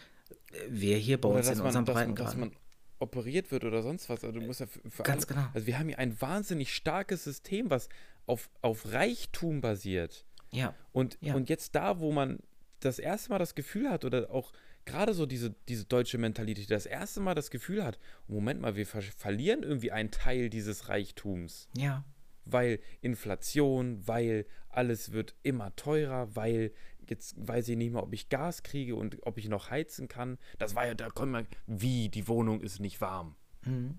[0.52, 2.26] äh, wir hier bei oder uns in man, unserem Breitengrad.
[2.26, 2.52] Dass man
[2.98, 4.24] operiert wird oder sonst was.
[4.24, 5.48] Also du musst ja für, für Ganz alle, genau.
[5.54, 7.88] Also wir haben hier ein wahnsinnig starkes System, was
[8.26, 10.24] auf, auf Reichtum basiert.
[10.50, 10.74] Ja.
[10.92, 11.34] Und, ja.
[11.34, 12.38] und jetzt da, wo man
[12.80, 14.52] das erste Mal das Gefühl hat oder auch
[14.84, 18.86] gerade so diese, diese deutsche Mentalität, das erste Mal das Gefühl hat, Moment mal, wir
[18.86, 21.68] ver verlieren irgendwie einen Teil dieses Reichtums.
[21.76, 22.04] Ja.
[22.44, 26.72] Weil Inflation, weil alles wird immer teurer, weil
[27.10, 30.38] jetzt weiß ich nicht mehr, ob ich Gas kriege und ob ich noch heizen kann.
[30.58, 33.36] Das war ja, da kommt man, wie, die Wohnung ist nicht warm.
[33.64, 33.98] Mhm.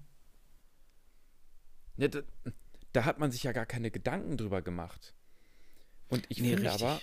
[1.97, 2.21] Ja, da,
[2.93, 5.15] da, hat man sich ja gar keine Gedanken drüber gemacht.
[6.09, 6.83] Und ich nee, finde richtig.
[6.87, 6.99] aber,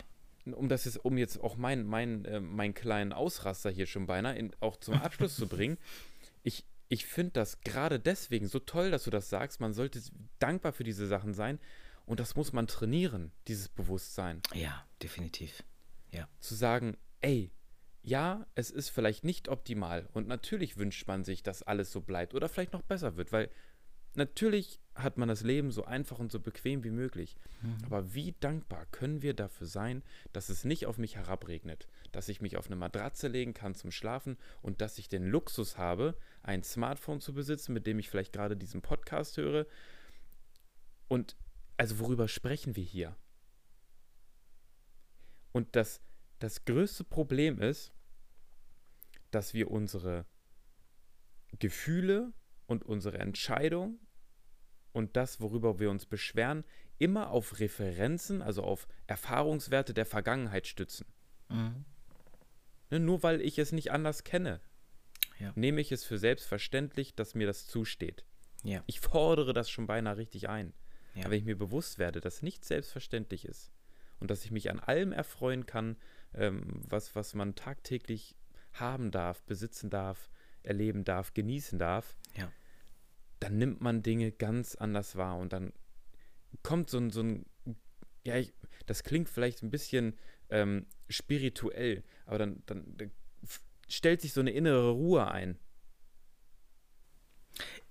[0.53, 4.37] um das jetzt, um jetzt auch meinen mein, äh, mein kleinen Ausraster hier schon beinahe
[4.37, 5.79] in, auch zum Abschluss zu bringen,
[6.43, 9.61] ich, ich finde das gerade deswegen so toll, dass du das sagst.
[9.61, 10.03] Man sollte
[10.39, 11.59] dankbar für diese Sachen sein.
[12.07, 14.43] Und das muss man trainieren, dieses Bewusstsein.
[14.53, 15.65] Ja, definitiv.
[16.13, 16.29] Ja.
[16.39, 17.51] Zu sagen, ey,
[18.03, 20.09] ja, es ist vielleicht nicht optimal.
[20.13, 23.51] Und natürlich wünscht man sich, dass alles so bleibt oder vielleicht noch besser wird, weil
[24.17, 27.37] natürlich hat man das Leben so einfach und so bequem wie möglich.
[27.63, 27.79] Mhm.
[27.87, 32.41] Aber wie dankbar können wir dafür sein, dass es nicht auf mich herabregnet, dass ich
[32.41, 36.63] mich auf eine Matratze legen kann zum Schlafen und dass ich den Luxus habe, ein
[36.63, 39.67] Smartphone zu besitzen, mit dem ich vielleicht gerade diesen Podcast höre.
[41.09, 41.37] Und
[41.77, 43.17] also worüber sprechen wir hier?
[45.51, 46.01] Und das,
[46.39, 47.93] das größte Problem ist,
[49.31, 50.27] dass wir unsere
[51.59, 52.33] Gefühle
[52.67, 53.99] und unsere Entscheidung
[54.95, 56.65] und das, worüber wir uns beschweren,
[56.99, 61.07] immer auf Referenzen, also auf Erfahrungswerte der Vergangenheit stützen.
[61.49, 61.85] Mhm.
[62.91, 64.61] Ne, nur weil ich es nicht anders kenne,
[65.41, 65.53] ja.
[65.57, 68.25] nehme ich es für selbstverständlich, dass mir das zusteht.
[68.63, 68.85] Ja.
[68.87, 70.73] Ich fordere das schon beinahe richtig ein.
[71.15, 71.23] Ja.
[71.23, 73.73] Aber wenn ich mir bewusst werde, dass nichts selbstverständlich ist
[74.21, 75.97] und dass ich mich an allem erfreuen kann,
[76.35, 78.37] ähm, was, was man tagtäglich
[78.73, 80.31] haben darf, besitzen darf,
[80.63, 82.51] erleben darf, genießen darf, ja.
[83.45, 85.75] Dann nimmt man Dinge ganz anders wahr und dann
[86.63, 87.45] kommt so ein, so ein
[88.25, 88.55] ja, ich,
[88.87, 90.17] das klingt vielleicht ein bisschen
[90.49, 93.11] ähm, spirituell, aber dann, dann, dann
[93.87, 95.59] stellt sich so eine innere Ruhe ein.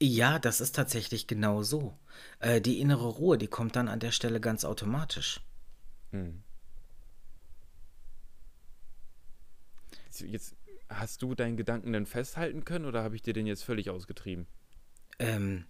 [0.01, 1.97] Ja, das ist tatsächlich genau so.
[2.39, 5.39] Äh, die innere Ruhe, die kommt dann an der Stelle ganz automatisch.
[6.11, 6.41] Hm.
[10.19, 10.55] Jetzt
[10.89, 14.47] hast du deinen Gedanken denn festhalten können oder habe ich dir den jetzt völlig ausgetrieben?
[15.19, 15.65] Ähm.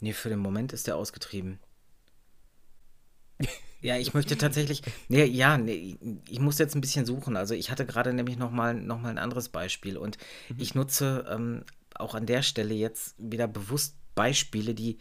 [0.00, 1.60] Nee, für den Moment ist der ausgetrieben.
[3.82, 7.36] Ja, ich möchte tatsächlich, nee, ja, nee, ich muss jetzt ein bisschen suchen.
[7.36, 10.56] Also ich hatte gerade nämlich noch mal, noch mal ein anderes Beispiel und mhm.
[10.58, 11.64] ich nutze ähm,
[11.96, 14.98] auch an der Stelle jetzt wieder bewusst Beispiele, die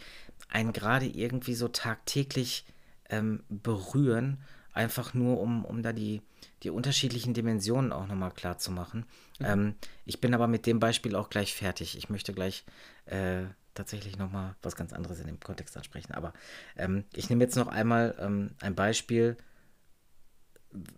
[0.49, 2.65] einen gerade irgendwie so tagtäglich
[3.09, 4.41] ähm, berühren,
[4.73, 6.21] einfach nur um, um da die,
[6.63, 9.05] die unterschiedlichen Dimensionen auch nochmal klar zu machen.
[9.39, 9.45] Mhm.
[9.45, 11.97] Ähm, ich bin aber mit dem Beispiel auch gleich fertig.
[11.97, 12.63] Ich möchte gleich
[13.05, 16.13] äh, tatsächlich nochmal was ganz anderes in dem Kontext ansprechen.
[16.13, 16.33] Aber
[16.77, 19.37] ähm, ich nehme jetzt noch einmal ähm, ein Beispiel,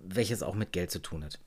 [0.04, 1.40] welches auch mit Geld zu tun hat.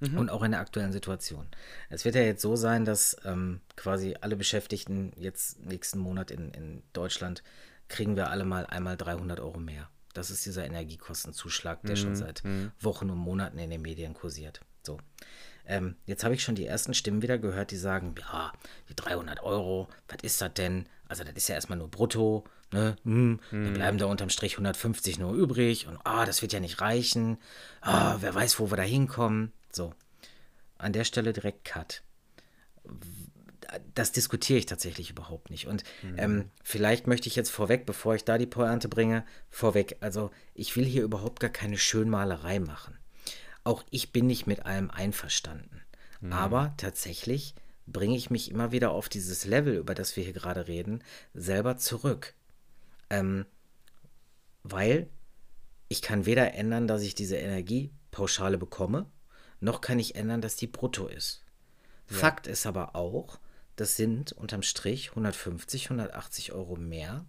[0.00, 0.18] Mhm.
[0.18, 1.46] Und auch in der aktuellen Situation.
[1.88, 6.50] Es wird ja jetzt so sein, dass ähm, quasi alle Beschäftigten jetzt nächsten Monat in,
[6.52, 7.42] in Deutschland
[7.88, 9.88] kriegen wir alle mal einmal 300 Euro mehr.
[10.14, 12.00] Das ist dieser Energiekostenzuschlag, der mhm.
[12.00, 12.72] schon seit mhm.
[12.80, 14.60] Wochen und Monaten in den Medien kursiert.
[14.82, 14.98] So.
[15.66, 18.52] Ähm, jetzt habe ich schon die ersten Stimmen wieder gehört, die sagen, ja,
[18.88, 20.86] die 300 Euro, was ist das denn?
[21.08, 22.96] Also das ist ja erstmal nur brutto, ne?
[23.04, 23.64] Hm, mhm.
[23.64, 27.38] Dann bleiben da unterm Strich 150 nur übrig und ah, das wird ja nicht reichen.
[27.80, 29.52] Ah, wer weiß, wo wir da hinkommen.
[29.72, 29.94] So,
[30.78, 32.02] an der Stelle direkt Cut.
[33.94, 35.66] Das diskutiere ich tatsächlich überhaupt nicht.
[35.66, 36.18] Und mhm.
[36.18, 40.76] ähm, vielleicht möchte ich jetzt vorweg, bevor ich da die Pointe bringe, vorweg, also ich
[40.76, 42.98] will hier überhaupt gar keine Schönmalerei machen.
[43.64, 45.82] Auch ich bin nicht mit allem einverstanden.
[46.20, 46.32] Mhm.
[46.32, 47.54] Aber tatsächlich
[47.86, 51.02] bringe ich mich immer wieder auf dieses Level, über das wir hier gerade reden,
[51.34, 52.34] selber zurück.
[53.10, 53.46] Ähm,
[54.62, 55.08] weil
[55.88, 59.06] ich kann weder ändern, dass ich diese Energiepauschale bekomme,
[59.60, 61.44] noch kann ich ändern, dass die brutto ist.
[62.10, 62.16] Ja.
[62.16, 63.38] Fakt ist aber auch,
[63.76, 67.26] das sind unterm Strich 150, 180 Euro mehr,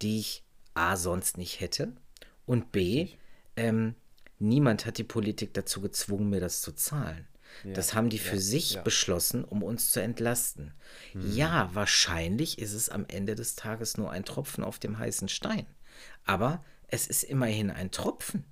[0.00, 1.92] die ich A sonst nicht hätte
[2.46, 3.08] und B,
[3.56, 3.94] ähm,
[4.38, 7.26] niemand hat die Politik dazu gezwungen, mir das zu zahlen.
[7.64, 8.82] Ja, das haben die für ja, sich ja.
[8.82, 10.72] beschlossen, um uns zu entlasten.
[11.12, 11.34] Mhm.
[11.34, 15.66] Ja, wahrscheinlich ist es am Ende des Tages nur ein Tropfen auf dem heißen Stein.
[16.24, 18.44] Aber es ist immerhin ein Tropfen.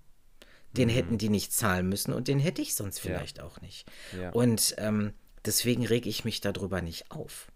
[0.76, 0.92] Den mhm.
[0.92, 3.90] hätten die nicht zahlen müssen und den hätte ich sonst vielleicht auch nicht.
[4.33, 7.50] Und ähm, deswegen rege ich mich darüber nicht auf.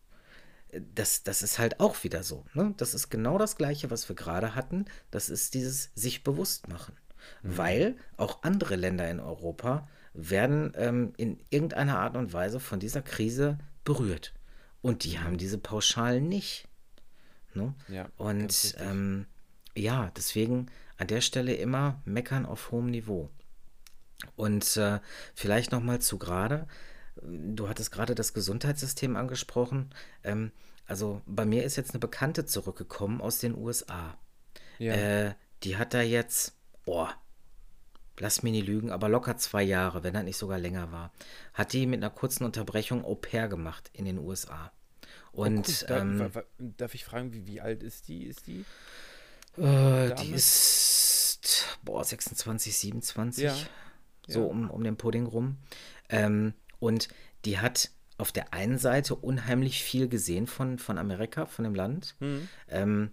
[0.94, 2.44] Das, das ist halt auch wieder so.
[2.54, 2.74] Ne?
[2.76, 4.86] Das ist genau das Gleiche, was wir gerade hatten.
[5.10, 6.96] Das ist dieses sich bewusst machen.
[7.42, 7.56] Mhm.
[7.56, 13.02] Weil auch andere Länder in Europa werden ähm, in irgendeiner Art und Weise von dieser
[13.02, 14.32] Krise berührt.
[14.82, 16.68] Und die haben diese Pauschalen nicht.
[17.54, 17.74] Ne?
[17.88, 19.26] Ja, und ähm,
[19.76, 20.66] ja, deswegen
[20.96, 23.30] an der Stelle immer meckern auf hohem Niveau.
[24.36, 25.00] Und äh,
[25.34, 26.66] vielleicht nochmal zu gerade,
[27.22, 29.90] du hattest gerade das Gesundheitssystem angesprochen.
[30.22, 30.53] Ähm,
[30.87, 34.18] also bei mir ist jetzt eine Bekannte zurückgekommen aus den USA.
[34.79, 34.94] Ja.
[34.94, 37.14] Äh, die hat da jetzt, boah,
[38.18, 41.12] lass mich nicht lügen, aber locker zwei Jahre, wenn das nicht sogar länger war,
[41.55, 44.72] hat die mit einer kurzen Unterbrechung Au pair gemacht in den USA.
[45.33, 48.24] Und oh, da, ähm, darf ich fragen, wie, wie alt ist die?
[48.24, 48.64] Ist die?
[49.61, 53.44] Äh, die ist boah, 26, 27.
[53.44, 53.57] Ja,
[54.27, 54.46] so ja.
[54.46, 55.57] Um, um den Pudding rum.
[56.09, 57.08] Ähm, und
[57.46, 62.14] die hat auf der einen Seite unheimlich viel gesehen von, von Amerika, von dem Land.
[62.20, 62.48] Mhm.
[62.68, 63.10] Ähm,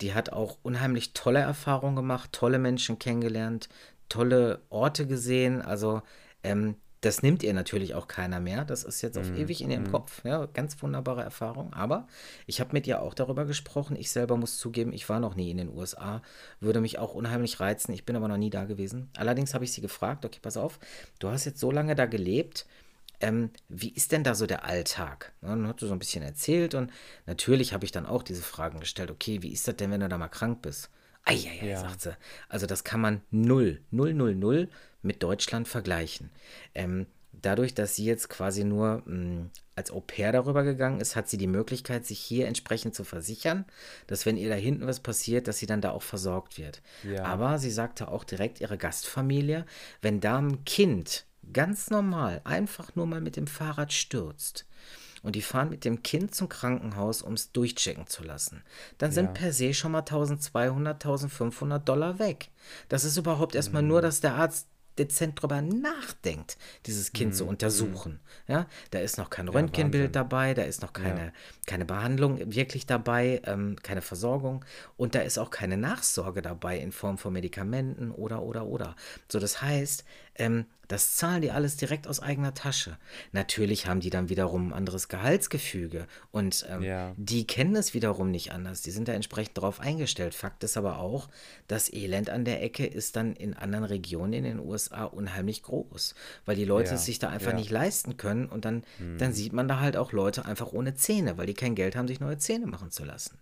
[0.00, 3.68] die hat auch unheimlich tolle Erfahrungen gemacht, tolle Menschen kennengelernt,
[4.08, 5.62] tolle Orte gesehen.
[5.62, 6.02] Also
[6.42, 8.64] ähm, das nimmt ihr natürlich auch keiner mehr.
[8.64, 9.92] Das ist jetzt auf mm, ewig in ihrem mm.
[9.92, 10.22] Kopf.
[10.24, 11.72] Ja, ganz wunderbare Erfahrung.
[11.72, 12.06] Aber
[12.46, 13.96] ich habe mit ihr auch darüber gesprochen.
[13.96, 16.20] Ich selber muss zugeben, ich war noch nie in den USA.
[16.60, 17.92] Würde mich auch unheimlich reizen.
[17.92, 19.08] Ich bin aber noch nie da gewesen.
[19.16, 20.78] Allerdings habe ich sie gefragt, okay, pass auf,
[21.20, 22.66] du hast jetzt so lange da gelebt.
[23.20, 25.32] Ähm, wie ist denn da so der Alltag?
[25.42, 26.90] Ja, dann hat sie so ein bisschen erzählt und
[27.26, 29.10] natürlich habe ich dann auch diese Fragen gestellt.
[29.10, 30.90] Okay, wie ist das denn, wenn du da mal krank bist?
[31.24, 31.80] Eieiei, ja.
[31.80, 32.16] sagt sie.
[32.48, 34.68] Also das kann man null, null, null, null
[35.02, 36.30] mit Deutschland vergleichen.
[36.74, 41.16] Ähm, dadurch, dass sie jetzt quasi nur mh, hm, als Au pair darüber gegangen ist,
[41.16, 43.64] hat sie die Möglichkeit, sich hier entsprechend zu versichern,
[44.06, 46.82] dass wenn ihr da hinten was passiert, dass sie dann da auch versorgt wird.
[47.02, 47.24] Ja.
[47.24, 49.64] Aber sie sagte auch direkt ihre Gastfamilie,
[50.02, 54.66] wenn da ein Kind ganz normal einfach nur mal mit dem Fahrrad stürzt,
[55.22, 58.62] und die fahren mit dem Kind zum Krankenhaus, um es durchchecken zu lassen.
[58.96, 59.32] Dann sind Ja.
[59.32, 62.48] per se schon mal 1200, 1500 Dollar weg.
[62.88, 63.88] Das ist überhaupt erstmal Mhm.
[63.88, 64.66] nur, dass der Arzt
[64.98, 67.36] dezent drüber nachdenkt, dieses Kind Mhm.
[67.36, 68.20] zu untersuchen.
[68.48, 70.12] Ja, da ist noch kein Ja, Röntgenbild Wahnsinn.
[70.12, 71.32] dabei, da ist noch keine,
[71.66, 74.64] keine Behandlung wirklich dabei, ähm, keine Versorgung
[74.96, 78.96] und da ist auch keine Nachsorge dabei in Form von Medikamenten oder, oder, oder.
[79.30, 80.04] So, das heißt,
[80.36, 82.98] ähm, das zahlen die alles direkt aus eigener Tasche.
[83.30, 87.14] Natürlich haben die dann wiederum ein anderes Gehaltsgefüge und ähm, Ja.
[87.16, 88.82] die kennen es wiederum nicht anders.
[88.82, 90.34] Die sind da entsprechend darauf eingestellt.
[90.34, 91.28] Fakt ist aber auch,
[91.68, 96.16] das Elend an der Ecke ist dann in anderen Regionen in den USA unheimlich groß,
[96.44, 97.58] weil die Leute Ja, es sich da einfach ja.
[97.58, 98.82] nicht leisten können und dann,
[99.18, 102.08] dann sieht man da halt auch Leute einfach ohne Zähne, weil die kein Geld haben,
[102.08, 103.38] sich neue Zähne machen zu lassen.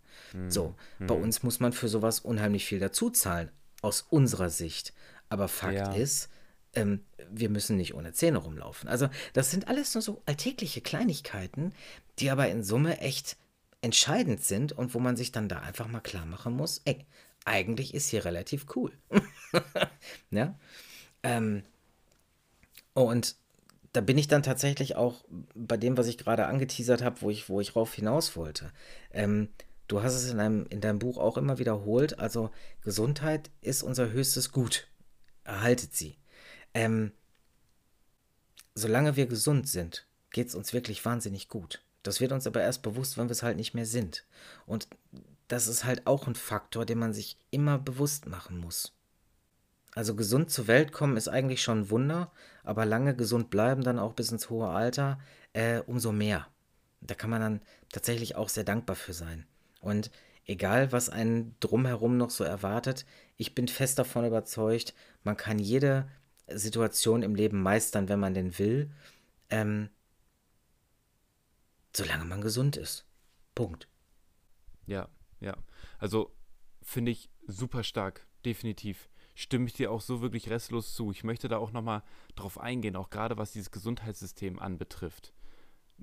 [0.49, 4.93] So, bei uns muss man für sowas unheimlich viel dazu zahlen, aus unserer Sicht.
[5.31, 6.29] Aber Fakt ist,
[6.75, 8.89] ähm, wir müssen nicht ohne Zähne rumlaufen.
[8.89, 11.73] Also das sind alles nur so alltägliche Kleinigkeiten,
[12.19, 13.37] die aber in Summe echt
[13.81, 17.07] entscheidend sind und wo man sich dann da einfach mal klar machen muss, ey,
[17.45, 18.93] eigentlich ist hier relativ cool.
[20.31, 20.59] ja?
[21.23, 21.63] Ähm,
[22.95, 23.37] und
[23.93, 27.49] da bin ich dann tatsächlich auch bei dem, was ich gerade angeteasert habe, wo ich,
[27.49, 28.73] wo ich rauf hinaus wollte.
[29.13, 29.49] Ähm,
[29.87, 32.19] du hast es in deinem, in deinem Buch auch immer wiederholt.
[32.19, 32.51] Also
[32.83, 34.89] Gesundheit ist unser höchstes Gut.
[35.45, 36.19] Erhaltet sie.
[36.79, 37.11] Ähm,
[38.77, 41.83] solange wir gesund sind, geht es uns wirklich wahnsinnig gut.
[42.05, 44.25] Das wird uns aber erst bewusst, wenn wir es halt nicht mehr sind.
[44.65, 44.87] Und
[45.49, 48.93] das ist halt auch ein Faktor, den man sich immer bewusst machen muss.
[49.97, 52.31] Also gesund zur Welt kommen ist eigentlich schon ein Wunder,
[52.63, 55.19] aber lange gesund bleiben, dann auch bis ins hohe Alter,
[55.55, 56.47] äh, umso mehr.
[57.01, 57.61] Da kann man dann
[57.91, 59.49] tatsächlich auch sehr dankbar für sein.
[59.81, 60.13] Und
[60.47, 63.05] egal, was einen drumherum noch so erwartet,
[63.37, 66.09] ich bin fest davon überzeugt, man kann jede
[66.55, 68.91] Situation im Leben meistern, wenn man denn will,
[69.51, 69.91] ähm,
[71.95, 73.07] solange man gesund ist.
[73.55, 73.89] Punkt.
[74.87, 75.09] Ja,
[75.41, 75.57] ja.
[75.99, 76.33] Also
[76.83, 79.09] finde ich super stark, definitiv.
[79.35, 81.11] Stimme ich dir auch so wirklich restlos zu.
[81.11, 82.03] Ich möchte da auch nochmal
[82.35, 85.33] drauf eingehen, auch gerade was dieses Gesundheitssystem anbetrifft.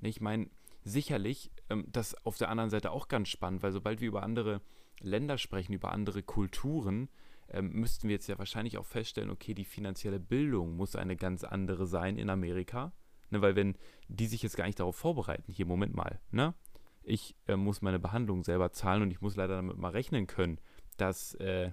[0.00, 0.48] Ich meine,
[0.84, 4.62] sicherlich, ähm, das auf der anderen Seite auch ganz spannend, weil sobald wir über andere
[5.00, 7.08] Länder sprechen, über andere Kulturen,
[7.48, 11.44] ähm, müssten wir jetzt ja wahrscheinlich auch feststellen, okay, die finanzielle Bildung muss eine ganz
[11.44, 12.92] andere sein in Amerika.
[13.30, 13.76] Ne, weil wenn
[14.08, 16.54] die sich jetzt gar nicht darauf vorbereiten, hier, Moment mal, ne?
[17.02, 20.60] Ich äh, muss meine Behandlung selber zahlen und ich muss leider damit mal rechnen können,
[20.96, 21.70] dass, äh,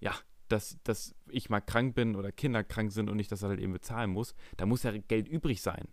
[0.00, 0.14] ja,
[0.48, 3.72] dass, dass ich mal krank bin oder Kinder krank sind und ich das halt eben
[3.72, 5.88] bezahlen muss, da muss ja Geld übrig sein.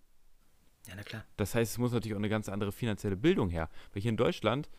[0.88, 1.25] Ja, na klar.
[1.38, 3.69] Das heißt, es muss natürlich auch eine ganz andere finanzielle Bildung her.
[3.93, 4.69] Weil hier in Deutschland,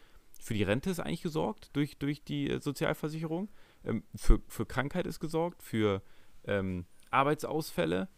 [0.40, 3.48] für die Rente ist eigentlich gesorgt durch, durch die äh, Sozialversicherung,
[3.84, 6.02] ähm, für, für Krankheit ist gesorgt, für
[6.44, 8.08] ähm, Arbeitsausfälle,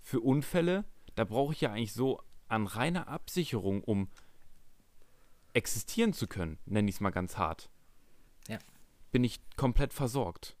[0.00, 0.84] für Unfälle.
[1.14, 4.08] Da brauche ich ja eigentlich so an reiner Absicherung, um
[5.52, 7.70] existieren zu können, nenne ich es mal ganz hart.
[8.48, 8.58] Ja.
[9.12, 10.56] Bin ich komplett versorgt.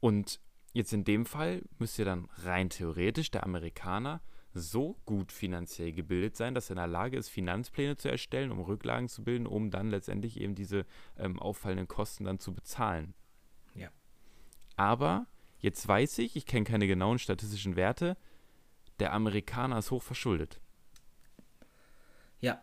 [0.00, 0.40] Und
[0.72, 4.20] jetzt in dem Fall müsste dann rein theoretisch der Amerikaner
[4.54, 8.60] so gut finanziell gebildet sein, dass er in der Lage ist, Finanzpläne zu erstellen, um
[8.60, 10.86] Rücklagen zu bilden, um dann letztendlich eben diese
[11.18, 13.14] ähm, auffallenden Kosten dann zu bezahlen.
[13.74, 13.88] Ja.
[14.76, 15.26] Aber
[15.58, 18.16] jetzt weiß ich, ich kenne keine genauen statistischen Werte,
[19.00, 20.60] der Amerikaner ist hoch verschuldet.
[22.40, 22.62] Ja,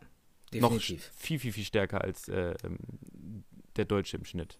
[0.53, 1.11] Noch definitiv.
[1.15, 3.43] viel, viel, viel stärker als äh, ähm,
[3.75, 4.59] der Deutsche im Schnitt.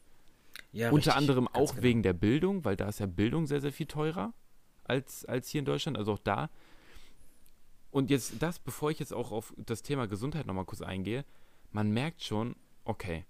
[0.74, 1.84] Ja, Unter richtig, anderem auch genau.
[1.84, 4.34] wegen der Bildung, weil da ist ja Bildung sehr, sehr viel teurer
[4.84, 5.98] als, als hier in Deutschland.
[5.98, 6.50] Also auch da.
[7.92, 11.26] Und jetzt das, bevor ich jetzt auch auf das Thema Gesundheit nochmal kurz eingehe,
[11.72, 13.26] man merkt schon, okay,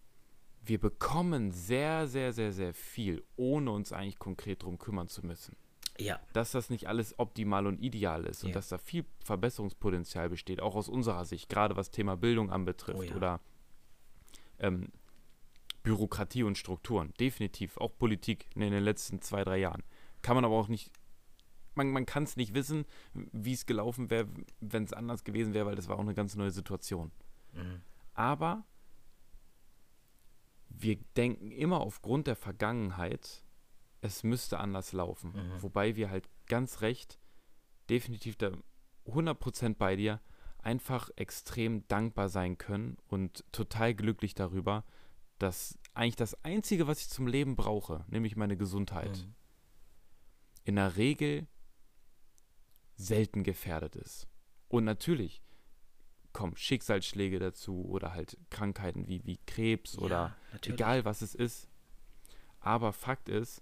[0.63, 5.55] wir bekommen sehr, sehr, sehr, sehr viel, ohne uns eigentlich konkret drum kümmern zu müssen.
[5.99, 8.53] Ja, Dass das nicht alles optimal und ideal ist und Ja.
[8.55, 13.03] dass da viel Verbesserungspotenzial besteht, auch aus unserer Sicht, gerade was Thema Bildung anbetrifft Oh
[13.03, 13.15] ja.
[13.15, 13.39] oder
[14.59, 14.91] ähm,
[15.83, 17.13] Bürokratie und Strukturen.
[17.19, 19.83] Definitiv, auch Politik in den letzten zwei, drei Jahren.
[20.21, 20.91] Kann man aber auch nicht,
[21.75, 24.27] man, man kann es nicht wissen, wie es gelaufen wäre,
[24.59, 27.11] wenn es anders gewesen wäre, weil das war auch eine ganz neue Situation.
[27.53, 27.81] Mhm.
[28.13, 28.65] Aber
[30.69, 33.43] wir denken immer aufgrund der Vergangenheit,
[34.01, 35.33] es müsste anders laufen.
[35.33, 35.61] Mhm.
[35.61, 37.19] Wobei wir halt ganz recht,
[37.89, 38.51] definitiv da
[39.05, 40.21] 100% bei dir,
[40.59, 44.83] einfach extrem dankbar sein können und total glücklich darüber,
[45.39, 49.33] dass eigentlich das Einzige, was ich zum Leben brauche, nämlich meine Gesundheit, Mhm.
[50.63, 51.47] in der Regel
[53.01, 54.27] selten gefährdet ist.
[54.67, 55.41] Und natürlich
[56.33, 60.79] kommen Schicksalsschläge dazu oder halt Krankheiten wie, wie Krebs Ja, oder natürlich.
[60.79, 61.67] egal was es ist.
[62.59, 63.61] Aber Fakt ist,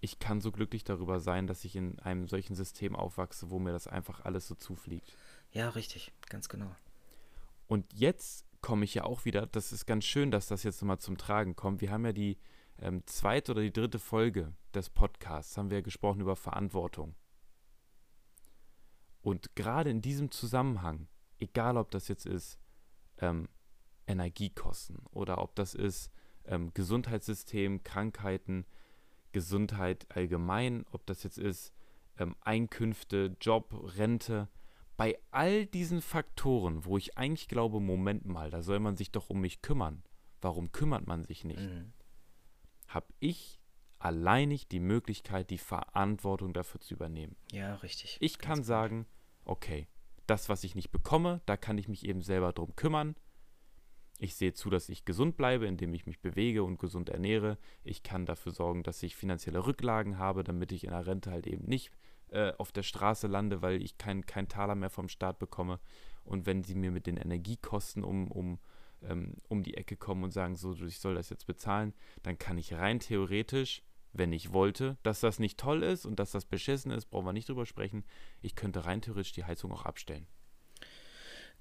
[0.00, 3.72] ich kann so glücklich darüber sein, dass ich in einem solchen System aufwachse, wo mir
[3.72, 5.14] das einfach alles so zufliegt.
[5.52, 6.74] Ja, richtig, ganz genau.
[7.66, 10.98] Und jetzt komme ich ja auch wieder, das ist ganz schön, dass das jetzt nochmal
[10.98, 11.80] zum Tragen kommt.
[11.80, 12.38] Wir haben ja die
[12.78, 17.14] ähm, zweite oder die dritte Folge des Podcasts, haben wir ja gesprochen über Verantwortung.
[19.22, 21.08] Und gerade in diesem Zusammenhang,
[21.38, 22.58] egal ob das jetzt ist
[23.18, 23.48] ähm,
[24.06, 26.10] Energiekosten oder ob das ist
[26.44, 28.66] ähm, Gesundheitssystem, Krankheiten,
[29.30, 31.72] Gesundheit allgemein, ob das jetzt ist
[32.18, 34.48] ähm, Einkünfte, Job, Rente,
[34.96, 39.30] bei all diesen Faktoren, wo ich eigentlich glaube, Moment mal, da soll man sich doch
[39.30, 40.02] um mich kümmern.
[40.40, 41.60] Warum kümmert man sich nicht?
[41.60, 41.92] Mhm.
[42.88, 43.61] Habe ich
[44.04, 47.36] alleinig die Möglichkeit, die Verantwortung dafür zu übernehmen.
[47.52, 48.16] Ja, richtig.
[48.20, 48.66] Ich ganz kann genau.
[48.66, 49.06] sagen,
[49.44, 49.86] okay,
[50.26, 53.16] das, was ich nicht bekomme, da kann ich mich eben selber drum kümmern.
[54.18, 57.58] Ich sehe zu, dass ich gesund bleibe, indem ich mich bewege und gesund ernähre.
[57.82, 61.46] Ich kann dafür sorgen, dass ich finanzielle Rücklagen habe, damit ich in der Rente halt
[61.46, 61.90] eben nicht
[62.28, 65.80] äh, auf der Straße lande, weil ich kein, kein Taler mehr vom Staat bekomme.
[66.24, 68.58] Und wenn sie mir mit den Energiekosten um, um,
[69.02, 71.92] ähm, um die Ecke kommen und sagen, so, ich soll das jetzt bezahlen,
[72.22, 73.82] dann kann ich rein theoretisch,
[74.12, 77.32] wenn ich wollte, dass das nicht toll ist und dass das beschissen ist, brauchen wir
[77.32, 78.04] nicht drüber sprechen.
[78.40, 80.26] Ich könnte rein theoretisch die Heizung auch abstellen.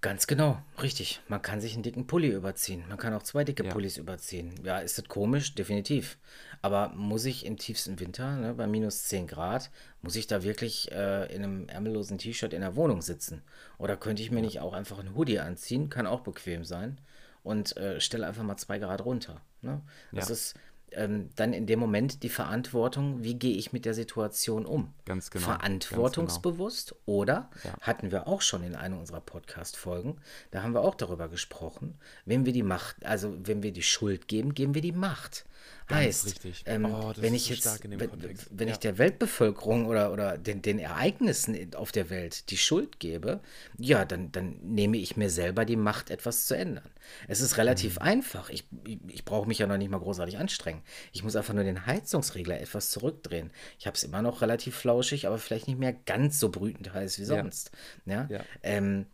[0.02, 1.22] Ganz genau, richtig.
[1.28, 2.84] Man kann sich einen dicken Pulli überziehen.
[2.90, 3.72] Man kann auch zwei dicke Ja.
[3.72, 4.56] Pullis überziehen.
[4.64, 5.54] Ja, ist das komisch?
[5.54, 6.18] Definitiv.
[6.64, 9.70] Aber muss ich im tiefsten Winter, ne, bei minus 10 Grad,
[10.02, 13.44] muss ich da wirklich äh, in einem ärmellosen T-Shirt in der Wohnung sitzen?
[13.78, 15.90] Oder könnte ich mir nicht auch einfach ein Hoodie anziehen?
[15.92, 17.00] Kann auch bequem sein.
[17.44, 19.40] Und äh, stelle einfach mal zwei Grad runter.
[19.62, 19.82] Ne?
[20.12, 20.34] Das Ja.
[20.34, 20.56] ist
[20.92, 24.94] ähm, dann in dem Moment die Verantwortung, wie gehe ich mit der Situation um?
[25.06, 27.74] Ganz genau, ganz Verantwortungsbewusst oder Ja.
[27.82, 30.18] hatten wir auch schon in einer unserer Podcast-Folgen,
[30.52, 34.28] da haben wir auch darüber gesprochen, wenn wir die Macht, also wenn wir die Schuld
[34.28, 35.46] geben, geben wir die Macht.
[35.90, 38.10] Heißt, ähm, Oh, wenn ich jetzt, stark in dem wenn,
[38.52, 38.80] wenn ich Ja.
[38.80, 43.42] der Weltbevölkerung oder, oder den, den Ereignissen auf der Welt die Schuld gebe,
[43.78, 46.90] ja, dann, dann nehme ich mir selber die Macht, etwas zu ändern.
[47.28, 48.02] Es ist relativ Mhm.
[48.04, 48.50] einfach.
[48.50, 50.82] Ich, ich, ich brauche mich ja noch nicht mal großartig anstrengen.
[51.12, 53.52] Ich muss einfach nur den Heizungsregler etwas zurückdrehen.
[53.80, 57.18] Ich habe es immer noch relativ flauschig, aber vielleicht nicht mehr ganz so brütend heiß
[57.20, 57.28] wie Ja.
[57.28, 57.72] sonst.
[58.06, 58.28] Ja.
[58.30, 58.46] Ja.
[58.64, 59.08] Ähm,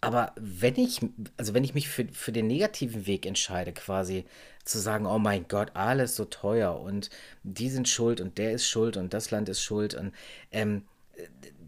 [0.00, 1.00] aber wenn ich,
[1.36, 4.24] also wenn ich mich für, für den negativen Weg entscheide, quasi
[4.64, 7.10] zu sagen, oh mein Gott, alles so teuer und
[7.42, 10.12] die sind schuld und der ist schuld und das Land ist schuld und
[10.52, 10.84] ähm,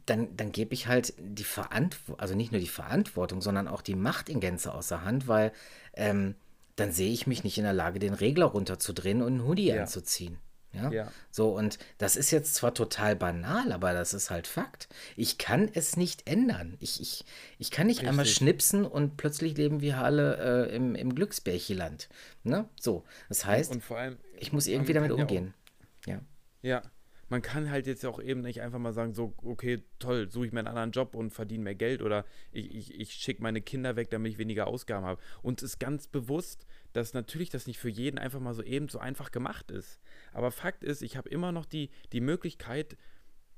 [0.06, 3.94] dann, dann gebe ich halt die Verantwortung, also nicht nur die Verantwortung, sondern auch die
[3.94, 5.52] Macht in Gänze außer Hand, weil
[5.94, 6.34] ähm,
[6.76, 9.82] dann sehe ich mich nicht in der Lage, den Regler runterzudrehen und einen Hoodie Ja.
[9.82, 10.38] anzuziehen.
[10.72, 10.90] Ja?
[10.90, 11.12] Ja.
[11.30, 14.88] So, und das ist jetzt zwar total banal, aber das ist halt Fakt.
[15.16, 16.76] Ich kann es nicht ändern.
[16.80, 17.24] Ich, ich,
[17.58, 18.36] ich kann nicht einmal Richtig.
[18.38, 22.08] schnipsen und plötzlich leben wir alle äh, im, im Glücksbärchiland.
[22.44, 22.68] Ne?
[22.80, 25.54] So, das heißt, Und vor allem, ich muss irgendwie damit kann ja auch- umgehen.
[26.06, 26.20] Ja.
[26.62, 26.82] Ja,
[27.30, 30.52] man kann halt jetzt auch eben nicht einfach mal sagen, so, okay, toll, suche ich
[30.52, 33.96] mir einen anderen Job und verdiene mehr Geld oder ich, ich, ich schicke meine Kinder
[33.96, 35.22] weg, damit ich weniger Ausgaben habe.
[35.40, 38.88] Und es ist ganz bewusst, dass natürlich das nicht für jeden einfach mal so eben
[38.88, 40.00] so einfach gemacht ist.
[40.32, 42.96] Aber Fakt ist, ich habe immer noch die, die Möglichkeit,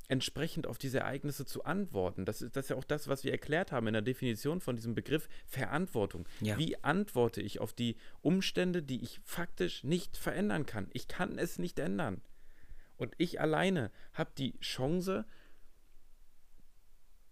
[0.08, 2.26] entsprechend auf diese Ereignisse zu antworten.
[2.26, 4.76] Das ist, das ist ja auch das, was wir erklärt haben in der Definition von
[4.76, 6.28] diesem Begriff Verantwortung.
[6.42, 6.58] Ja.
[6.58, 10.88] Wie antworte ich auf die Umstände, die ich faktisch nicht verändern kann?
[10.92, 12.20] Ich kann es nicht ändern.
[13.02, 15.24] Und ich alleine habe die Chance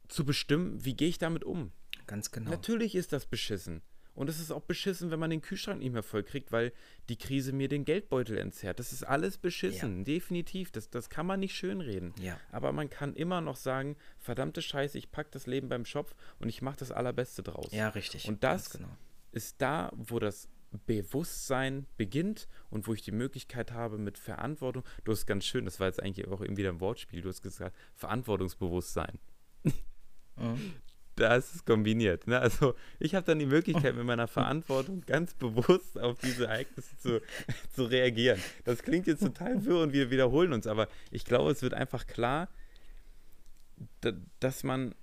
[0.08, 1.70] zu bestimmen, wie gehe ich damit um.
[2.08, 2.50] Ganz genau.
[2.50, 3.80] Natürlich ist das beschissen.
[4.16, 6.72] Und es ist auch beschissen, wenn man den Kühlschrank nicht mehr voll kriegt, weil
[7.08, 8.80] die Krise mir den Geldbeutel entzerrt.
[8.80, 10.72] Das ist alles beschissen, definitiv.
[10.72, 12.14] Das, das kann man nicht schönreden.
[12.20, 12.36] Ja.
[12.50, 16.48] Aber man kann immer noch sagen, verdammte Scheiße, ich packe das Leben beim Schopf und
[16.48, 17.70] ich mache das Allerbeste draus.
[17.70, 18.26] Ja, richtig.
[18.26, 18.88] Und das genau.
[19.30, 20.48] ist da, wo das
[20.86, 24.84] Bewusstsein beginnt und wo ich die Möglichkeit habe mit Verantwortung.
[25.04, 27.76] Du hast ganz schön, das war jetzt eigentlich auch irgendwie ein Wortspiel, du hast gesagt,
[27.96, 29.18] Verantwortungsbewusstsein.
[30.36, 30.74] Mhm.
[31.16, 32.26] Das ist kombiniert.
[32.26, 32.38] Ne?
[32.38, 37.20] Also ich habe dann die Möglichkeit, mit meiner Verantwortung ganz bewusst auf diese Ereignisse zu,
[37.74, 38.40] zu reagieren.
[38.64, 42.06] Das klingt jetzt total wirr und wir wiederholen uns, aber ich glaube, es wird einfach
[42.06, 42.48] klar,
[44.00, 44.94] da, dass man,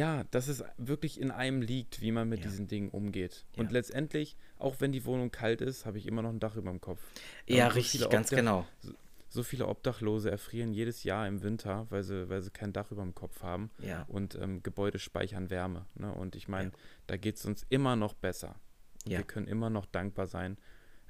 [0.00, 2.46] ja, dass es wirklich in einem liegt, wie man mit Ja.
[2.46, 3.44] diesen Dingen umgeht.
[3.54, 3.60] Ja.
[3.62, 6.70] Und letztendlich, auch wenn die Wohnung kalt ist, habe ich immer noch ein Dach über
[6.70, 7.00] dem Kopf.
[7.46, 8.66] Ja, so richtig, ganz Obdach- genau.
[8.80, 8.92] So,
[9.28, 13.02] so viele Obdachlose erfrieren jedes Jahr im Winter, weil sie, weil sie kein Dach über
[13.02, 13.70] dem Kopf haben.
[13.78, 14.04] Ja.
[14.08, 15.86] Und ähm, Gebäude speichern Wärme.
[15.94, 16.12] Ne?
[16.12, 16.72] Und ich meine,
[17.06, 18.56] da geht es uns immer noch besser.
[19.04, 20.56] Wir können immer noch dankbar sein,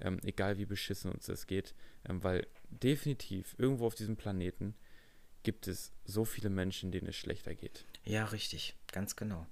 [0.00, 1.74] ähm, egal wie beschissen uns das geht.
[2.08, 4.74] Ähm, weil definitiv irgendwo auf diesem Planeten
[5.42, 7.84] gibt es so viele Menschen, denen es schlechter geht.
[8.04, 9.46] Ja, richtig, ganz genau.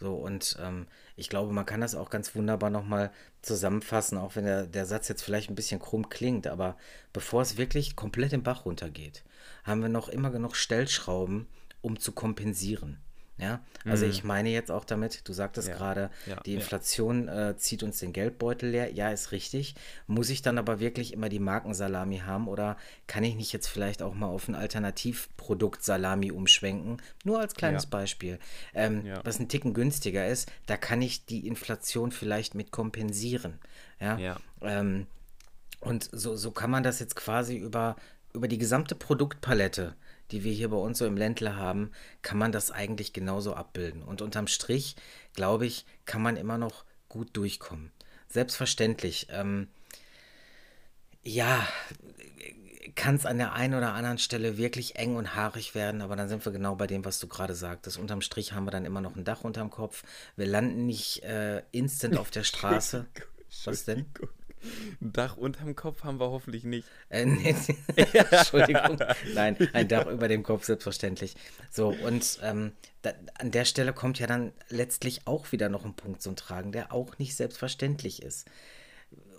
[0.00, 0.86] So, und ähm,
[1.16, 5.08] ich glaube, man kann das auch ganz wunderbar nochmal zusammenfassen, auch wenn der, der Satz
[5.08, 6.76] jetzt vielleicht ein bisschen krumm klingt, aber
[7.12, 9.22] bevor es wirklich komplett im Bach runtergeht,
[9.64, 11.46] haben wir noch immer genug Stellschrauben,
[11.80, 12.98] um zu kompensieren.
[13.42, 14.28] Ja, also ich mhm.
[14.28, 15.74] meine jetzt auch damit, du sagtest ja.
[15.74, 16.40] gerade, ja.
[16.46, 18.92] die Inflation äh, zieht uns den Geldbeutel leer.
[18.92, 19.74] Ja, ist richtig.
[20.06, 22.76] Muss ich dann aber wirklich immer die Markensalami haben oder
[23.08, 27.02] kann ich nicht jetzt vielleicht auch mal auf ein Alternativprodukt Salami umschwenken?
[27.24, 28.38] Nur als kleines Beispiel.
[28.74, 33.58] Ähm, was ein Ticken günstiger ist, da kann ich die Inflation vielleicht mit kompensieren.
[33.98, 34.38] Ja.
[34.60, 35.08] Ähm,
[35.80, 37.96] und so, so kann man das jetzt quasi über,
[38.34, 39.96] über die gesamte Produktpalette
[40.32, 44.02] die wir hier bei uns so im Ländle haben, kann man das eigentlich genauso abbilden.
[44.02, 44.96] Und unterm Strich,
[45.34, 47.92] glaube ich, kann man immer noch gut durchkommen.
[48.28, 49.28] Selbstverständlich.
[49.30, 49.68] Ähm,
[51.22, 51.66] ja,
[52.94, 56.28] kann es an der einen oder anderen Stelle wirklich eng und haarig werden, aber dann
[56.28, 57.98] sind wir genau bei dem, was du gerade sagtest.
[57.98, 60.02] Unterm Strich haben wir dann immer noch ein Dach unterm Kopf.
[60.36, 63.06] Wir landen nicht äh, instant auf der Straße.
[63.64, 64.06] Was denn?
[65.00, 66.86] Ein Dach unterm Kopf haben wir hoffentlich nicht.
[67.08, 67.54] Äh, nee,
[67.96, 68.98] Entschuldigung.
[69.34, 71.34] Nein, ein Dach über dem Kopf, selbstverständlich.
[71.70, 75.94] So, und ähm, da, an der Stelle kommt ja dann letztlich auch wieder noch ein
[75.94, 78.48] Punkt zum Tragen, der auch nicht selbstverständlich ist.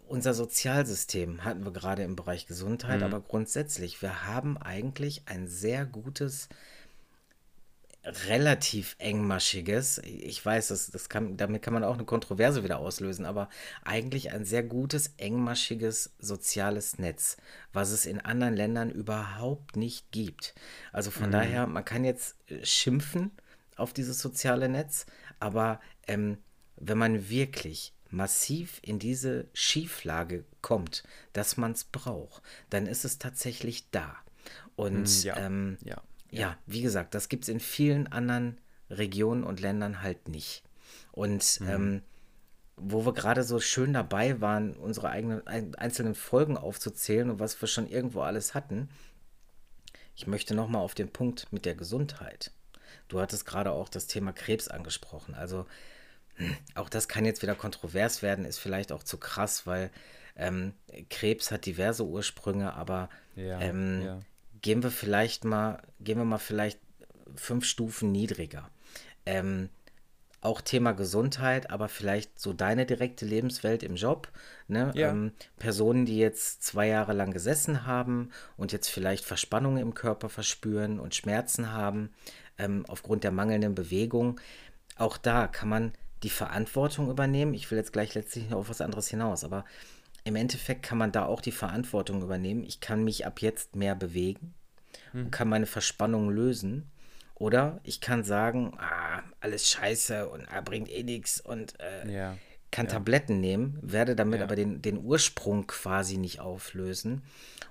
[0.08, 3.06] Unser Sozialsystem hatten wir gerade im Bereich Gesundheit, mhm.
[3.06, 6.50] aber grundsätzlich, wir haben eigentlich ein sehr gutes
[8.06, 10.00] relativ engmaschiges.
[10.00, 13.50] Ich weiß, das, das kann, damit kann man auch eine Kontroverse wieder auslösen, aber
[13.84, 17.38] eigentlich ein sehr gutes, engmaschiges soziales Netz,
[17.72, 20.54] was es in anderen Ländern überhaupt nicht gibt.
[20.92, 21.32] Also von mhm.
[21.32, 23.32] daher, man kann jetzt äh, schimpfen
[23.78, 25.06] auf dieses soziale Netz,
[25.40, 26.38] aber ähm,
[26.76, 33.18] wenn man wirklich massiv in diese Schieflage kommt, dass man es braucht, dann ist es
[33.18, 34.18] tatsächlich da.
[34.76, 36.02] Und mhm, ja, ähm, ja
[36.34, 38.60] ja, wie gesagt, das gibt es in vielen anderen
[38.90, 40.64] Regionen und Ländern halt nicht.
[41.12, 41.70] Und mhm.
[41.70, 42.02] ähm,
[42.76, 47.68] wo wir gerade so schön dabei waren, unsere eigenen einzelnen Folgen aufzuzählen und was wir
[47.68, 48.90] schon irgendwo alles hatten,
[50.16, 52.52] ich möchte nochmal auf den Punkt mit der Gesundheit.
[53.08, 55.36] Du hattest gerade auch das Thema Krebs angesprochen.
[55.36, 55.68] Also
[56.36, 59.92] hm, auch das kann jetzt wieder kontrovers werden, ist vielleicht auch zu krass, weil
[60.36, 60.74] ähm,
[61.12, 64.20] Krebs hat diverse Ursprünge, aber ja, ähm, ja
[64.64, 66.80] gehen wir vielleicht mal, gehen wir mal vielleicht
[67.36, 68.72] fünf Stufen niedriger.
[69.28, 69.70] Ähm,
[70.42, 74.30] auch Thema Gesundheit, aber vielleicht so deine direkte Lebenswelt im Job.
[74.68, 74.92] Ne?
[74.96, 75.10] Ja.
[75.10, 80.30] Ähm, Personen, die jetzt zwei Jahre lang gesessen haben und jetzt vielleicht Verspannungen im Körper
[80.30, 82.10] verspüren und Schmerzen haben
[82.58, 84.40] ähm, aufgrund der mangelnden Bewegung.
[84.98, 85.94] Auch da kann man
[86.24, 87.54] die Verantwortung übernehmen.
[87.54, 89.66] Ich will jetzt gleich letztlich noch auf was anderes hinaus, aber
[90.24, 92.64] im Endeffekt kann man da auch die Verantwortung übernehmen.
[92.64, 94.54] Ich kann mich ab jetzt mehr bewegen
[95.12, 95.26] hm.
[95.26, 96.90] und kann meine Verspannung lösen.
[97.36, 102.10] Oder ich kann sagen, ah, alles scheiße und er ah, bringt eh nichts und äh,
[102.10, 102.38] ja.
[102.72, 102.94] kann ja.
[102.94, 104.46] Tabletten nehmen, werde damit ja.
[104.46, 107.24] aber den, den Ursprung quasi nicht auflösen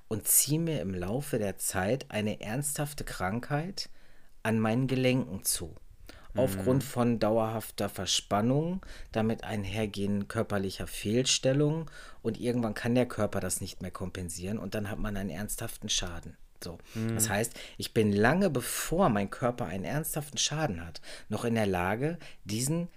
[0.08, 3.88] und ziehe mir im Laufe der Zeit eine ernsthafte Krankheit
[4.42, 5.74] an meinen Gelenken zu
[6.34, 6.86] aufgrund mhm.
[6.86, 11.90] von dauerhafter Verspannung, damit einhergehen körperlicher Fehlstellung
[12.22, 15.88] und irgendwann kann der Körper das nicht mehr kompensieren und dann hat man einen ernsthaften
[15.88, 16.36] Schaden.
[16.62, 16.78] So.
[16.94, 17.14] Mhm.
[17.14, 21.66] Das heißt, ich bin lange bevor mein Körper einen ernsthaften Schaden hat, noch in der
[21.66, 22.88] Lage, diesen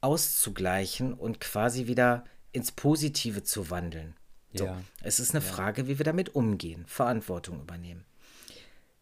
[0.00, 4.14] auszugleichen und quasi wieder ins Positive zu wandeln.
[4.52, 4.66] So.
[4.66, 4.80] Ja.
[5.02, 5.50] Es ist eine ja.
[5.50, 8.04] Frage, wie wir damit umgehen, Verantwortung übernehmen.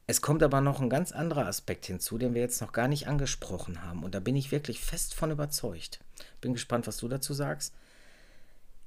[0.06, 3.06] Es kommt aber noch ein ganz anderer Aspekt hinzu, den wir jetzt noch gar nicht
[3.06, 4.02] angesprochen haben.
[4.02, 6.00] Und da bin ich wirklich fest von überzeugt.
[6.40, 7.72] Bin gespannt, was du dazu sagst.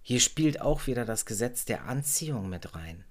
[0.02, 3.06] Hier spielt auch wieder das Gesetz der Anziehung mit rein.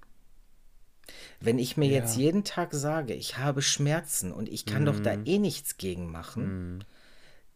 [1.39, 1.97] Wenn ich mir ja.
[1.99, 4.85] jetzt jeden Tag sage, ich habe Schmerzen und ich kann mm.
[4.85, 5.25] doch da mhm.
[5.25, 6.85] eh nichts gegen machen, mm.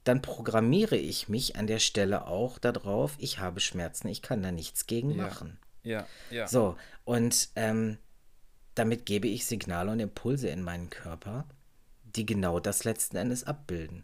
[0.04, 4.52] dann programmiere ich mich an der Stelle auch darauf, ich habe Schmerzen, ich kann da
[4.52, 5.24] nichts gegen ja.
[5.24, 5.58] machen.
[5.84, 6.48] Ja, ja.
[6.48, 6.76] So,
[7.06, 7.98] und ähm,
[8.80, 11.46] damit gebe ich Signale und Impulse in meinen Körper,
[12.04, 14.04] die genau das letzten Endes abbilden.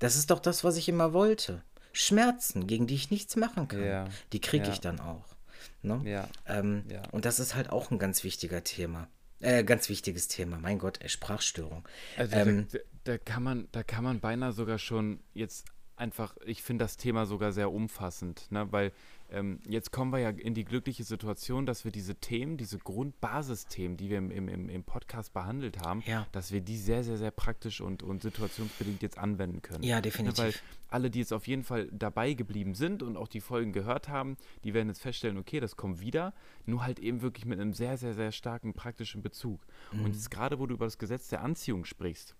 [0.00, 1.62] Das ist doch das, was ich immer wollte.
[1.92, 3.84] Schmerzen, gegen die ich nichts machen kann.
[3.84, 4.08] Ja.
[4.32, 4.72] Die kriege ja.
[4.72, 5.36] ich dann auch.
[5.82, 6.00] Ne?
[6.04, 6.28] Ja.
[6.46, 6.84] Ähm.
[7.12, 9.08] Und das ist halt auch ein ganz wichtiger Thema.
[9.38, 10.58] Äh, ganz wichtiges Thema.
[10.58, 11.86] Mein Gott, ey, Sprachstörung.
[12.16, 15.66] Also ähm, da, da, kann man, da kann man beinahe sogar schon jetzt
[16.02, 18.66] einfach, ich finde das Thema sogar sehr umfassend, ne?
[18.72, 18.92] weil
[19.30, 23.96] ähm, jetzt kommen wir ja in die glückliche Situation, dass wir diese Themen, diese Grundbasisthemen,
[23.96, 26.26] die wir im, im, im Podcast behandelt haben, Ja.
[26.32, 29.82] dass wir die sehr, sehr, sehr praktisch und, und situationsbedingt jetzt anwenden können.
[29.84, 30.38] Ja, Ne, definitiv.
[30.44, 30.54] weil
[30.88, 34.36] alle, die jetzt auf jeden Fall dabei geblieben sind und auch die Folgen gehört haben,
[34.64, 36.34] die werden jetzt feststellen, okay, das kommt wieder,
[36.66, 39.64] nur halt eben wirklich mit einem sehr, sehr, sehr starken praktischen Bezug.
[39.92, 40.04] Mhm.
[40.04, 42.34] Und jetzt gerade, wo du über das Gesetz der Anziehung sprichst,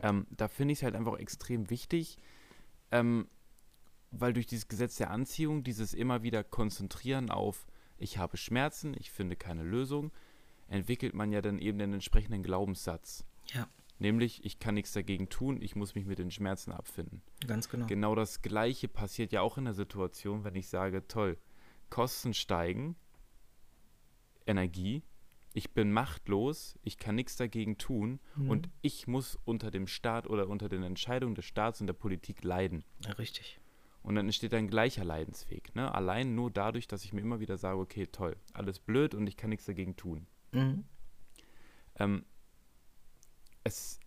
[0.00, 2.18] ähm, da finde ich es halt einfach extrem wichtig,
[2.94, 3.28] ähm,
[4.10, 7.66] weil durch dieses Gesetz der Anziehung, dieses immer wieder Konzentrieren auf,
[7.98, 10.12] ich habe Schmerzen, ich finde keine Lösung,
[10.68, 13.24] entwickelt man ja dann eben den entsprechenden Glaubenssatz.
[13.52, 13.68] Ja,
[13.98, 17.22] Nämlich, ich kann nichts dagegen tun, ich muss mich mit den Schmerzen abfinden.
[17.46, 17.86] ganz genau.
[17.86, 21.38] Genau das Gleiche passiert ja auch in der Situation, wenn ich sage, toll,
[21.90, 22.96] Kosten steigen,
[24.46, 25.04] Energie,
[25.56, 28.50] ich bin machtlos, ich kann nichts dagegen tun Mhm.
[28.50, 32.42] und ich muss unter dem Staat oder unter den Entscheidungen des Staats und der Politik
[32.44, 32.84] leiden.
[33.04, 33.60] Ja, richtig.
[34.02, 35.74] Und dann entsteht ein gleicher Leidensweg.
[35.74, 35.94] Ne?
[35.94, 39.36] Allein nur dadurch, dass ich mir immer wieder sage, okay, toll, alles blöd und ich
[39.36, 40.26] kann nichts dagegen tun.
[40.52, 40.84] Mhm.
[41.96, 42.24] Ähm,
[43.62, 44.00] es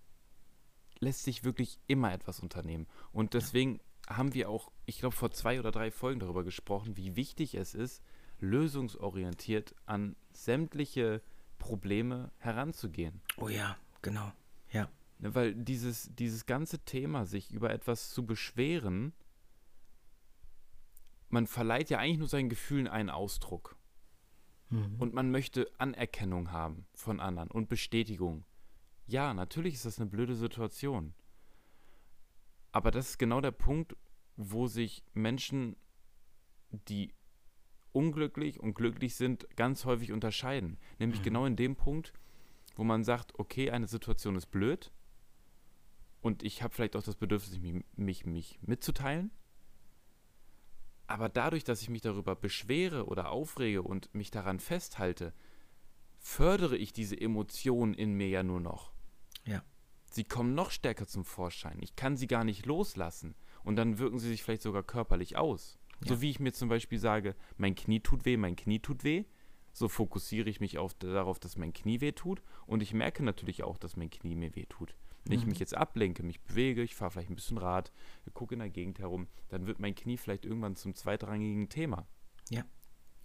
[0.99, 2.87] lässt sich wirklich immer etwas unternehmen.
[3.11, 7.15] Und deswegen haben wir auch, ich glaube, vor zwei oder drei Folgen darüber gesprochen, wie
[7.15, 8.03] wichtig es ist,
[8.39, 11.21] lösungsorientiert an sämtliche
[11.57, 13.21] Probleme heranzugehen.
[13.37, 14.31] Oh ja, genau.
[14.71, 14.89] Ja.
[15.19, 19.13] Ne, Weil dieses, dieses ganze Thema, sich über etwas zu beschweren,
[21.29, 23.77] man verleiht ja eigentlich nur seinen Gefühlen einen Ausdruck.
[24.69, 24.95] Mhm.
[24.99, 28.45] Und man möchte Anerkennung haben von anderen und Bestätigung.
[29.05, 31.13] Ja, natürlich ist das eine blöde Situation.
[32.71, 33.95] Aber das ist genau der Punkt,
[34.35, 35.75] wo sich Menschen,
[36.69, 37.13] die
[37.97, 40.77] unglücklich und glücklich sind, ganz häufig unterscheiden.
[40.99, 41.23] Nämlich Mhm.
[41.23, 42.13] genau in dem Punkt,
[42.75, 44.91] wo man sagt, okay, eine Situation ist blöd
[46.21, 49.31] und ich habe vielleicht auch das Bedürfnis, mich, mich, mich mitzuteilen.
[51.07, 55.33] Aber dadurch, dass ich mich darüber beschwere oder aufrege und mich daran festhalte,
[56.19, 58.91] fördere ich diese Emotionen in mir ja nur noch.
[59.45, 59.63] Ja.
[60.11, 61.77] Sie kommen noch stärker zum Vorschein.
[61.81, 63.35] Ich kann sie gar nicht loslassen.
[63.63, 65.77] Und dann wirken sie sich vielleicht sogar körperlich aus.
[66.01, 66.07] Ja.
[66.09, 69.25] So wie ich mir zum Beispiel sage, mein Knie tut weh, mein Knie tut weh.
[69.73, 72.41] So fokussiere ich mich auf, darauf, dass mein Knie weh tut.
[72.65, 74.95] Und ich merke natürlich auch, dass mein Knie mir weh tut.
[75.25, 75.49] Wenn ich Mhm.
[75.49, 77.91] mich jetzt ablenke, mich bewege, ich fahre vielleicht ein bisschen Rad,
[78.33, 82.07] gucke in der Gegend herum, dann wird mein Knie vielleicht irgendwann zum zweitrangigen Thema.
[82.49, 82.63] Ja.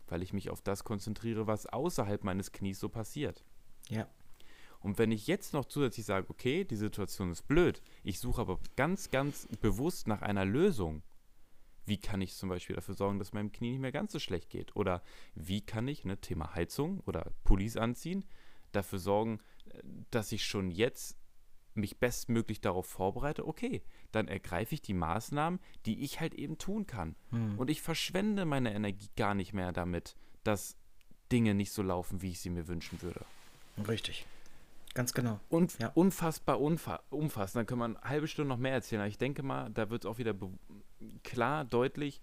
[0.09, 3.45] Weil ich mich auf das konzentriere, was außerhalb meines Knies so passiert.
[3.89, 4.09] Ja.
[4.81, 8.59] Und wenn ich jetzt noch zusätzlich sage, okay, die Situation ist blöd, ich suche aber
[8.77, 11.03] ganz, ganz bewusst nach einer Lösung.
[11.85, 14.51] Wie kann ich zum Beispiel dafür sorgen, dass meinem Knie nicht mehr ganz so schlecht
[14.51, 14.75] geht?
[14.77, 15.03] Oder
[15.35, 18.25] wie kann ich, ne, Thema Heizung oder Pullis anziehen,
[18.73, 21.19] dafür sorgen, äh, dass ich schon jetzt
[21.75, 23.47] mich bestmöglich darauf vorbereite?
[23.47, 27.17] Okay, dann ergreife ich die Maßnahmen, die ich halt eben tun kann.
[27.31, 27.59] Mhm.
[27.59, 30.15] Und ich verschwende meine Energie gar nicht mehr damit,
[30.45, 30.77] dass
[31.33, 33.25] Dinge nicht so laufen, wie ich sie mir wünschen würde.
[33.89, 34.27] Richtig.
[34.95, 35.41] Ganz genau.
[35.49, 35.91] Und Ja.
[35.95, 37.57] unfassbar unfa umfassend.
[37.61, 39.01] Dann können wir eine halbe Stunde noch mehr erzählen.
[39.01, 40.35] Aber ich denke mal, da wird es auch wieder
[41.23, 42.21] klar, deutlich,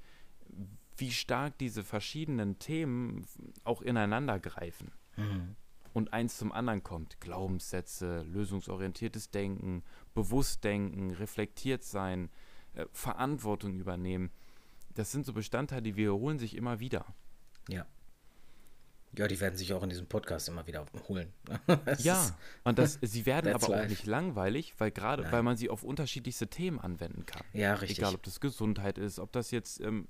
[0.98, 3.26] wie stark diese verschiedenen Themen
[3.64, 4.92] auch ineinander greifen.
[5.16, 5.56] Mhm.
[5.94, 7.20] Und eins zum anderen kommt.
[7.20, 12.30] Glaubenssätze, lösungsorientiertes Denken, Bewusstdenken, reflektiert sein,
[12.74, 14.32] äh, Verantwortung übernehmen.
[14.94, 17.06] Das sind so Bestandteile, die wiederholen sich immer wieder.
[17.70, 17.86] Ja.
[19.18, 21.34] Ja, die werden sich auch in diesem Podcast immer wieder holen.
[22.00, 23.90] Ja, und das, sie werden aber auch life.
[23.90, 27.44] nicht langweilig, weil gerade, weil man sie auf unterschiedlichste Themen anwenden kann.
[27.54, 28.00] Ja, richtig.
[28.00, 30.08] Egal, ob das Gesundheit ist, ob das jetzt ähm,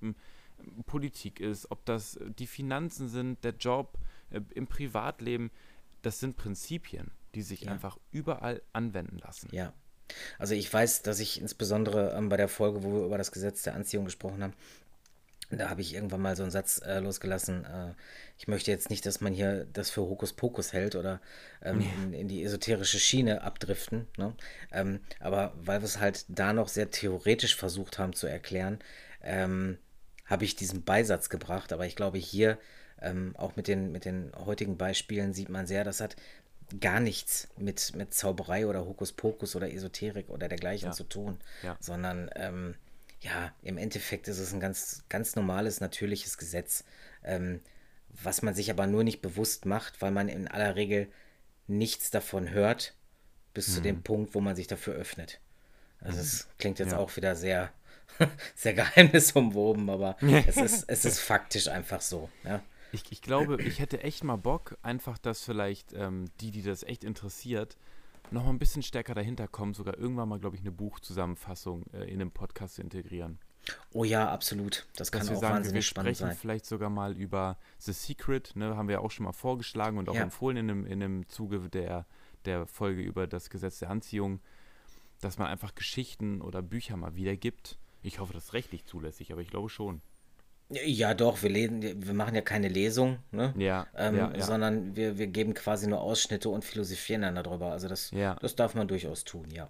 [0.86, 3.98] Politik ist, ob das äh, die Finanzen sind, der Job,
[4.32, 5.52] äh, im Privatleben.
[6.02, 7.72] Das sind Prinzipien, die sich Ja.
[7.72, 9.50] einfach überall anwenden lassen.
[9.52, 9.74] Ja.
[10.38, 13.62] Also ich weiß, dass ich insbesondere ähm, bei der Folge, wo wir über das Gesetz
[13.64, 14.54] der Anziehung gesprochen haben,
[15.52, 17.66] da habe ich irgendwann mal so einen Satz äh, losgelassen.
[17.66, 17.94] Äh,
[18.38, 21.20] ich möchte jetzt nicht, dass man hier das für Hokuspokus hält oder
[21.64, 24.08] ähm, in, in die esoterische Schiene abdriften.
[24.18, 24.36] Ne?
[24.72, 28.80] Ähm, aber weil wir es halt da noch sehr theoretisch versucht haben zu erklären,
[29.24, 29.78] ähm,
[30.26, 31.74] habe ich diesen Beisatz gebracht.
[31.74, 32.60] Aber ich glaube, hier
[33.02, 36.16] ähm, auch mit den, mit den heutigen Beispielen sieht man sehr, das hat
[36.80, 40.94] gar nichts mit, mit Zauberei oder Hokuspokus oder Esoterik oder dergleichen Ja.
[40.94, 41.76] zu tun, Ja.
[41.80, 42.76] sondern ähm,
[43.22, 46.84] ja, im Endeffekt ist es ein ganz, ganz normales, natürliches Gesetz,
[47.24, 47.62] ähm,
[48.22, 51.12] was man sich aber nur nicht bewusst macht, weil man in aller Regel
[51.68, 52.96] nichts davon hört,
[53.54, 55.40] bis zu dem Punkt, wo man sich dafür öffnet.
[56.02, 56.98] Also es klingt jetzt Ja.
[57.00, 57.74] auch wieder sehr,
[58.56, 62.30] sehr geheimnisumwoben, aber es ist, es ist faktisch einfach so.
[62.44, 66.64] Ja, Ich, ich glaube, ich hätte echt mal Bock, einfach, dass vielleicht ähm, die, die
[66.64, 67.78] das echt interessiert,
[68.32, 72.04] noch mal ein bisschen stärker dahinter kommen, sogar irgendwann mal, glaube ich, eine Buchzusammenfassung äh,
[72.12, 73.40] in den Podcast zu integrieren.
[73.92, 74.88] Oh ja, absolut.
[74.96, 76.38] Das kann Dass wir auch sagen, wir wahnsinnig spannend sprechen sein.
[76.40, 80.10] vielleicht sogar mal über The Secret, ne, haben wir ja auch schon mal vorgeschlagen und
[80.10, 80.24] auch Ja.
[80.24, 82.06] empfohlen in dem, in dem Zuge der,
[82.46, 84.40] der Folge über das Gesetz der Anziehung,
[85.22, 87.78] dass man einfach Geschichten oder Bücher mal wiedergibt.
[88.02, 90.02] Ich hoffe, das ist rechtlich zulässig, aber ich glaube schon.
[90.72, 93.54] Ja, doch, wir, lesen, wir machen ja keine Lesung, ne?
[93.58, 94.44] Ja, Ähm, ja, ja.
[94.44, 97.72] sondern wir, wir geben quasi nur Ausschnitte und philosophieren dann darüber.
[97.72, 98.36] Also das, Ja.
[98.36, 99.70] das darf man durchaus tun, ja.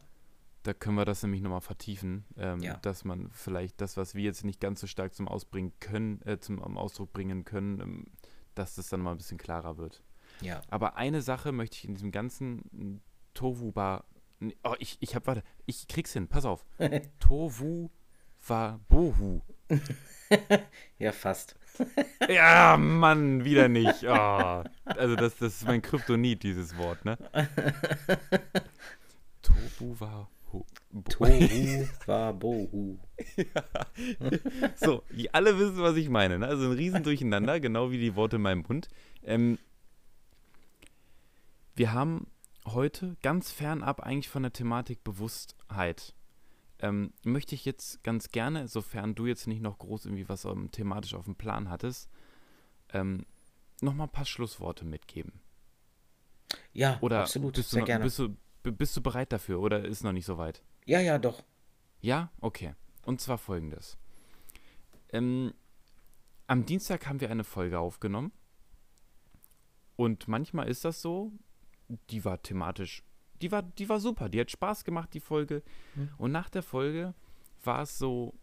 [0.64, 4.44] Da können wir das nämlich nochmal vertiefen, ähm, dass man vielleicht das, was wir jetzt
[4.44, 8.06] nicht ganz so stark zum Ausbringen können, äh, zum Ausdruck bringen können, ähm,
[8.56, 10.04] dass das dann mal ein bisschen klarer wird.
[10.42, 10.62] Ja.
[10.70, 13.02] Aber eine Sache möchte ich in diesem ganzen
[13.34, 14.04] Tovu war.
[14.66, 16.66] Oh, ich, ich hab, warte, ich krieg's hin, pass auf.
[17.20, 17.90] Tovu
[18.46, 19.42] war Bohu.
[21.00, 21.56] Ja, fast.
[22.28, 24.04] Ja, Mann, wieder nicht.
[24.04, 27.18] Oh, also das, das ist mein Kryptonit, dieses Wort, ne?
[29.42, 30.30] Tobu war
[31.08, 32.98] Tohu wa bohu.
[34.76, 36.40] So, die alle wissen, was ich meine.
[36.40, 36.48] Ne?
[36.48, 38.90] Also ein Riesendurcheinander, genau wie die Worte in meinem Mund.
[39.24, 39.58] Ähm,
[41.76, 42.28] wir haben
[42.66, 46.14] heute ganz fernab eigentlich von der Thematik Bewusstheit.
[46.82, 50.72] Ähm, möchte ich jetzt ganz gerne, sofern du jetzt nicht noch groß irgendwie was ähm,
[50.72, 52.10] thematisch auf dem Plan hattest,
[52.94, 53.26] ähm,
[53.82, 55.34] nochmal ein paar Schlussworte mitgeben.
[56.74, 58.04] Ja, Oder absolut, bist, du sehr noch, gerne.
[58.06, 60.64] bist, du, bist du bereit dafür oder ist noch nicht so weit?
[60.86, 61.44] Ja, ja, doch.
[62.02, 62.76] Ja, okay.
[63.06, 63.98] Und zwar folgendes.
[65.12, 65.54] Ähm,
[66.48, 68.32] am Dienstag haben wir eine Folge aufgenommen.
[69.96, 71.34] Und manchmal ist das so,
[72.10, 73.04] die war thematisch,
[73.42, 75.64] die war, die war super, die hat Spaß gemacht, die Folge.
[75.96, 76.10] Mhm.
[76.18, 77.14] Und nach der Folge
[77.64, 78.34] war es so,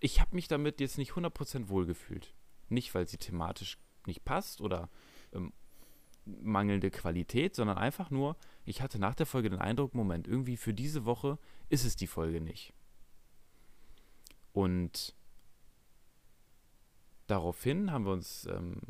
[0.00, 2.34] ich habe mich damit jetzt nicht 100% wohlgefühlt.
[2.68, 4.88] Nicht, weil sie thematisch nicht passt oder
[5.32, 5.52] ähm,
[6.24, 10.74] mangelnde Qualität, sondern einfach nur, ich hatte nach der Folge den Eindruck, Moment, irgendwie für
[10.74, 11.38] diese Woche
[11.68, 12.72] ist es die Folge nicht.
[14.52, 15.14] Und
[17.26, 18.80] daraufhin haben wir uns ähm,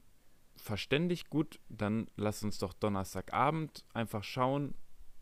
[0.67, 4.75] verständigt, gut, dann lass uns doch Donnerstagabend einfach schauen,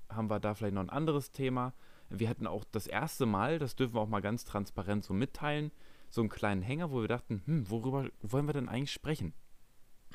[0.09, 1.75] haben wir da vielleicht noch ein anderes Thema.
[2.09, 5.71] Wir hatten auch das erste Mal, das dürfen wir auch mal ganz transparent so mitteilen,
[6.11, 9.33] so einen kleinen Hänger, wo wir dachten, hm, worüber wollen wir denn eigentlich sprechen?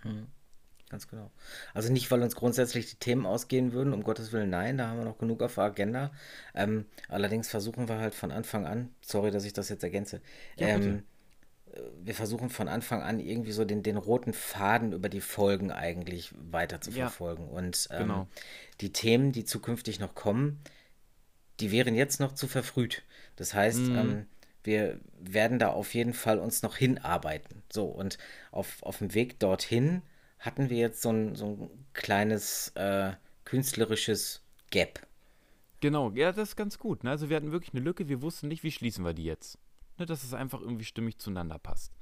[0.04, 0.28] Mhm.
[0.90, 1.30] Ganz genau.
[1.76, 4.98] Also nicht, weil uns grundsätzlich die Themen ausgehen würden, um Gottes Willen, nein, da haben
[4.98, 6.12] wir noch genug auf der Agenda.
[6.56, 10.20] Ähm, allerdings versuchen wir halt von Anfang an, sorry, dass ich das jetzt ergänze,
[10.58, 11.02] Ja, ähm, äh,
[12.02, 16.32] wir versuchen von Anfang an irgendwie so den, den roten Faden über die Folgen eigentlich
[16.52, 17.48] weiter zu Ja, verfolgen.
[17.48, 18.28] Und ähm, genau.
[18.82, 20.60] die Themen, die zukünftig noch kommen,
[21.60, 23.04] die wären jetzt noch zu verfrüht.
[23.36, 23.96] Das heißt, Mhm.
[23.98, 24.26] ähm,
[24.64, 27.64] wir werden da auf jeden Fall uns noch hinarbeiten.
[27.72, 28.18] So, und
[28.52, 30.02] auf, auf dem Weg dorthin
[30.40, 33.14] hatten wir jetzt so ein, so ein kleines äh,
[33.46, 34.42] künstlerisches
[34.72, 35.06] Gap.
[35.82, 37.04] Genau, ja, das ist ganz gut.
[37.04, 37.10] Ne?
[37.12, 39.58] Also wir hatten wirklich eine Lücke, wir wussten nicht, wie schließen wir die jetzt.
[40.00, 41.94] Ne, dass es einfach irgendwie stimmig zueinander passt.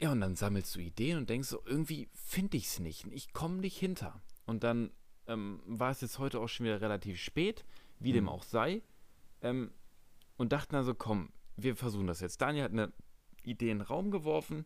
[0.00, 3.06] Ja, und dann sammelst du Ideen und denkst so, irgendwie finde ich es nicht.
[3.12, 4.20] Ich komme nicht hinter.
[4.46, 4.90] Und dann
[5.26, 7.64] ähm, war es jetzt heute auch schon wieder relativ spät,
[8.00, 8.30] wie dem Mhm.
[8.30, 8.82] auch sei.
[9.42, 9.70] Ähm,
[10.38, 12.40] und dachten also, komm, wir versuchen das jetzt.
[12.40, 12.92] Daniel hat eine
[13.44, 14.64] Idee in den Raum geworfen.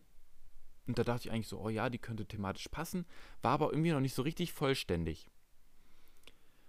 [0.87, 3.05] Und da dachte ich eigentlich so, oh ja, die könnte thematisch passen.
[3.41, 5.29] War aber irgendwie noch nicht so richtig vollständig.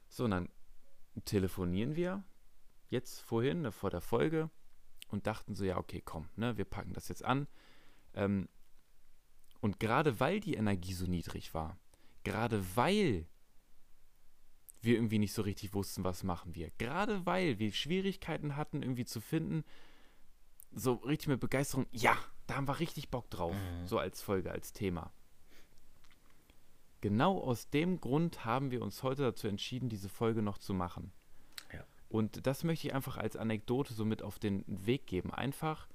[0.09, 0.49] So, und dann
[1.25, 2.25] telefonieren wir
[2.91, 4.51] jetzt vorhin, ne, vor der Folge,
[5.11, 7.47] und dachten so, ja, okay, komm, ne, wir packen das jetzt an.
[8.15, 8.49] Ähm,
[9.61, 11.79] und gerade weil die Energie so niedrig war,
[12.25, 13.27] gerade weil
[14.81, 19.07] wir irgendwie nicht so richtig wussten, was machen wir, gerade weil wir Schwierigkeiten hatten, irgendwie
[19.07, 19.65] zu finden,
[20.73, 22.17] so richtig mit Begeisterung, ja,
[22.47, 23.87] da haben wir richtig Bock drauf, Mhm.
[23.87, 25.13] so als Folge, als Thema.
[27.01, 31.13] Genau aus dem Grund haben wir uns heute dazu entschieden, diese Folge noch zu machen.
[32.09, 35.33] Und das möchte ich einfach als Anekdote so mit auf den Weg geben.
[35.33, 35.89] Einfach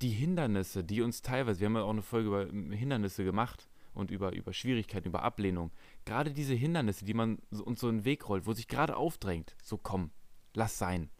[0.00, 3.68] die Hindernisse, die uns teilweise, wir haben ja auch eine Folge über ähm, Hindernisse gemacht
[3.94, 5.70] und über, über Schwierigkeiten, über Ablehnung.
[6.04, 8.96] Gerade diese Hindernisse, die man so, uns so in den Weg rollt, wo sich gerade
[8.96, 10.10] aufdrängt, so komm,
[10.54, 11.10] lass sein.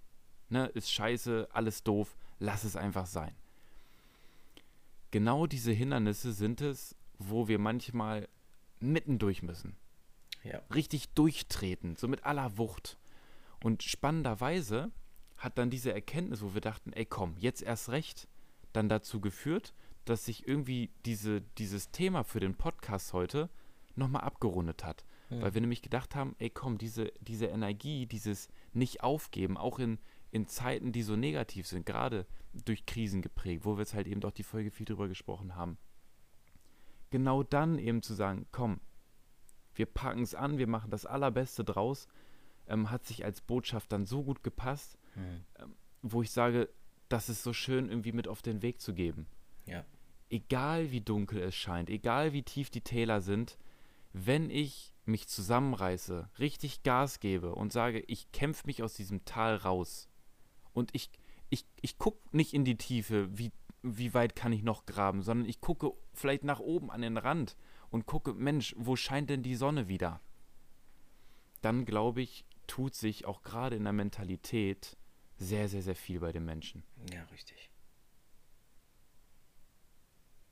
[0.49, 3.35] Ne, ist scheiße, alles doof, lass es einfach sein.
[5.11, 8.29] Genau diese Hindernisse sind es, wo wir manchmal
[8.81, 9.77] mitten durch müssen
[10.45, 10.63] Ja.
[10.75, 12.97] richtig durchtreten, so mit aller Wucht.
[13.63, 14.93] Und spannenderweise
[15.37, 18.29] hat dann diese Erkenntnis, wo wir dachten, ey komm, jetzt erst recht,
[18.73, 23.51] dann dazu geführt, dass sich irgendwie diese, dieses Thema für den Podcast heute
[23.95, 25.05] nochmal abgerundet hat.
[25.29, 25.43] Hm.
[25.43, 29.99] Weil wir nämlich gedacht haben, ey komm, diese, diese Energie, dieses Nicht-Aufgeben, auch in,
[30.31, 32.27] in Zeiten, die so negativ sind, gerade
[32.65, 35.79] durch Krisen geprägt, wo wir jetzt halt eben doch die Folge viel drüber gesprochen haben.
[37.11, 38.81] Genau dann eben zu sagen, komm,
[39.75, 42.09] wir packen es an, wir machen das Allerbeste draus,
[42.69, 45.45] ähm, hat sich als Botschaft dann so gut gepasst, hm.
[45.59, 46.69] ähm, wo ich sage,
[47.09, 49.27] das ist so schön irgendwie mit auf den Weg zu geben.
[49.67, 49.85] Ja.
[50.31, 53.59] Egal wie dunkel es scheint, egal wie tief die Täler sind,
[54.13, 59.57] wenn ich mich zusammenreiße, richtig Gas gebe und sage, ich kämpfe mich aus diesem Tal
[59.57, 60.09] raus
[60.73, 61.11] und ich,
[61.49, 63.53] ich, ich gucke nicht in die Tiefe, wie,
[63.83, 67.57] wie weit kann ich noch graben, sondern ich gucke vielleicht nach oben an den Rand
[67.91, 70.21] und gucke, Mensch, wo scheint denn die Sonne wieder?
[71.63, 74.97] Dann glaube ich, tut sich auch gerade in der Mentalität
[75.37, 76.85] sehr, sehr, sehr viel bei den Menschen.
[77.13, 77.71] Ja, richtig.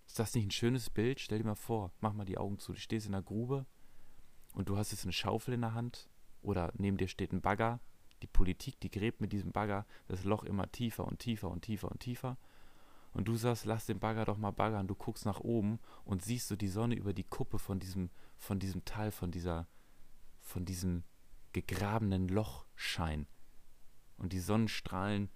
[0.07, 1.21] Ist das nicht ein schönes Bild?
[1.21, 2.73] Stell dir mal vor, mach mal die Augen zu.
[2.73, 3.67] Du stehst in der Grube
[4.55, 6.09] und du hast jetzt eine Schaufel in der Hand
[6.43, 7.81] oder neben dir steht ein Bagger.
[8.23, 11.91] Die Politik, die gräbt mit diesem Bagger das Loch immer tiefer und tiefer und tiefer
[11.91, 12.39] und tiefer.
[13.12, 14.87] Und du sagst, lass den Bagger doch mal baggern.
[14.87, 18.59] Du guckst nach oben und siehst so die Sonne über die Kuppe von diesem, von
[18.59, 19.67] diesem Teil, von dieser,
[20.41, 21.03] von diesem
[21.62, 23.26] gegrabenen Loch scheinen.
[24.18, 25.30] Und die Sonnenstrahlen,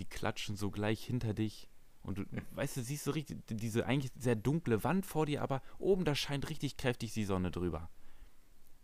[0.00, 1.68] die klatschen so gleich hinter dich
[2.02, 5.62] und du, weißt du, siehst so richtig diese eigentlich sehr dunkle Wand vor dir, aber
[5.78, 7.90] oben da scheint richtig kräftig die Sonne drüber.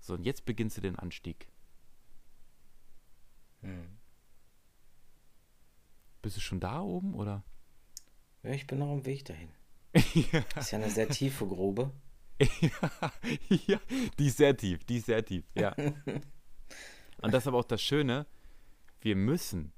[0.01, 1.47] So, und jetzt beginnst du den Anstieg.
[3.61, 3.99] Hm.
[6.21, 7.45] Bist du schon da oben, oder?
[8.43, 9.51] Ja, ich bin noch am Weg dahin.
[9.95, 10.45] ja.
[10.55, 11.93] Das ist ja eine sehr tiefe Grube.
[12.61, 13.13] ja,
[13.67, 13.81] ja,
[14.19, 15.77] die ist sehr tief, die ist sehr tief, ja.
[17.21, 18.27] und das ist aber auch das Schöne,
[19.01, 19.73] wir müssen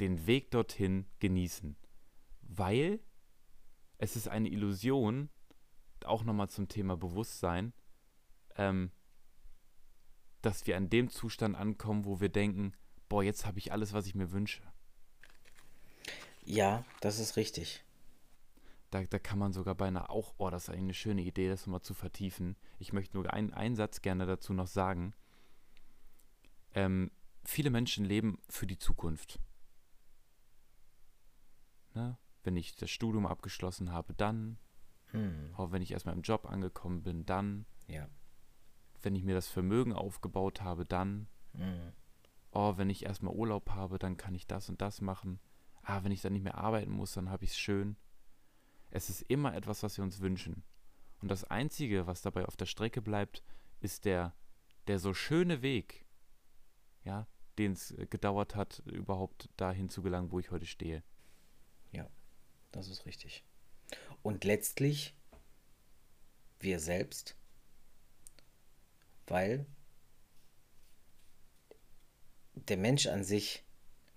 [0.00, 1.76] den Weg dorthin genießen
[2.50, 3.00] weil
[3.98, 5.30] es ist eine Illusion,
[6.04, 7.72] auch nochmal zum Thema Bewusstsein,
[8.56, 8.90] ähm,
[10.42, 12.72] dass wir an dem Zustand ankommen, wo wir denken,
[13.08, 14.62] boah, jetzt habe ich alles, was ich mir wünsche.
[16.42, 17.84] Ja, das ist richtig.
[18.90, 21.66] Da, da kann man sogar beinahe auch, oh, das ist eigentlich eine schöne Idee, das
[21.66, 22.56] nochmal zu vertiefen.
[22.78, 25.14] Ich möchte nur einen, einen Satz gerne dazu noch sagen.
[26.74, 27.10] Ähm,
[27.44, 29.40] viele Menschen leben für die Zukunft.
[31.94, 32.16] Ne?
[32.42, 34.58] wenn ich das Studium abgeschlossen habe, dann.
[35.06, 35.52] Hm.
[35.56, 37.66] Auch wenn ich erstmal im Job angekommen bin, dann.
[37.86, 38.08] Ja.
[39.02, 41.28] Wenn ich mir das Vermögen aufgebaut habe, dann.
[41.54, 41.92] Hm.
[42.52, 45.40] Oh, wenn ich erstmal Urlaub habe, dann kann ich das und das machen.
[45.82, 47.96] Ah, wenn ich dann nicht mehr arbeiten muss, dann habe ich es schön.
[48.90, 50.64] Es ist immer etwas, was wir uns wünschen.
[51.20, 53.44] Und das Einzige, was dabei auf der Strecke bleibt,
[53.80, 54.34] ist der,
[54.88, 56.06] der so schöne Weg,
[57.04, 57.26] ja,
[57.58, 61.02] den es gedauert hat, überhaupt dahin zu gelangen, wo ich heute stehe.
[61.92, 62.08] Ja.
[62.72, 63.44] Das ist richtig.
[64.22, 65.14] Und letztlich
[66.60, 67.36] wir selbst,
[69.26, 69.66] weil
[72.54, 73.64] der Mensch an sich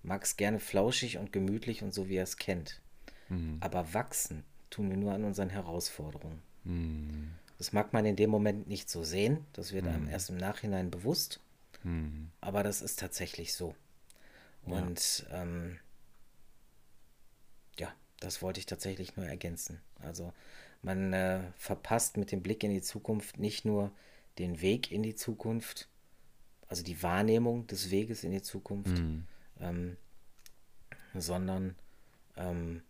[0.03, 2.81] mag es gerne flauschig und gemütlich und so, wie er es kennt.
[3.29, 3.57] Mhm.
[3.61, 6.41] Aber wachsen tun wir nur an unseren Herausforderungen.
[6.63, 7.31] Mhm.
[7.57, 10.09] Das mag man in dem Moment nicht so sehen, das wird einem mhm.
[10.09, 11.39] erst im Nachhinein bewusst,
[11.83, 12.31] mhm.
[12.41, 13.75] aber das ist tatsächlich so.
[14.65, 15.41] Und ja.
[15.41, 15.79] Ähm,
[17.77, 19.81] ja, das wollte ich tatsächlich nur ergänzen.
[19.99, 20.33] Also
[20.81, 23.91] man äh, verpasst mit dem Blick in die Zukunft nicht nur
[24.37, 25.87] den Weg in die Zukunft,
[26.67, 29.25] also die Wahrnehmung des Weges in die Zukunft, mhm.
[29.59, 29.97] ähm,
[31.13, 31.75] sondern
[32.35, 32.81] ähm,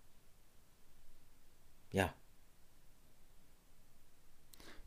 [1.91, 2.13] ja.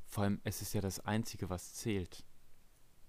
[0.09, 2.25] Vor allem, es ist ja das Einzige, was zählt.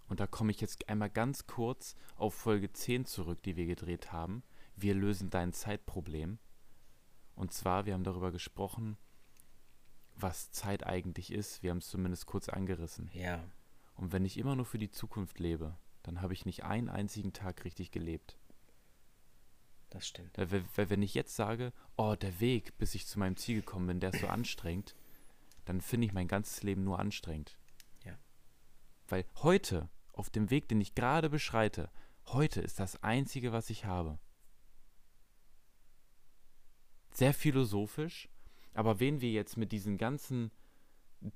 [0.08, 4.12] Und da komme ich jetzt einmal ganz kurz auf Folge 10 zurück, die wir gedreht
[4.12, 4.44] haben.
[4.76, 6.40] Wir lösen dein Zeitproblem.
[7.36, 8.98] Und zwar, wir haben darüber gesprochen,
[10.16, 11.62] was Zeit eigentlich ist.
[11.62, 13.10] Wir haben es zumindest kurz angerissen.
[13.14, 13.44] Ja.
[13.96, 17.34] Und wenn ich immer nur für die Zukunft lebe, dann habe ich nicht einen einzigen
[17.34, 18.38] Tag richtig gelebt.
[19.90, 20.38] Das stimmt.
[20.38, 23.88] Weil, weil wenn ich jetzt sage, oh, der Weg, bis ich zu meinem Ziel gekommen
[23.88, 24.96] bin, der ist so anstrengend,
[25.66, 27.58] dann finde ich mein ganzes Leben nur anstrengend.
[28.06, 28.18] Ja.
[29.08, 31.90] Weil heute, auf dem Weg, den ich gerade beschreite,
[32.28, 34.20] heute ist das Einzige, was ich habe
[37.18, 38.30] sehr philosophisch,
[38.74, 40.52] aber wen wir jetzt mit diesen ganzen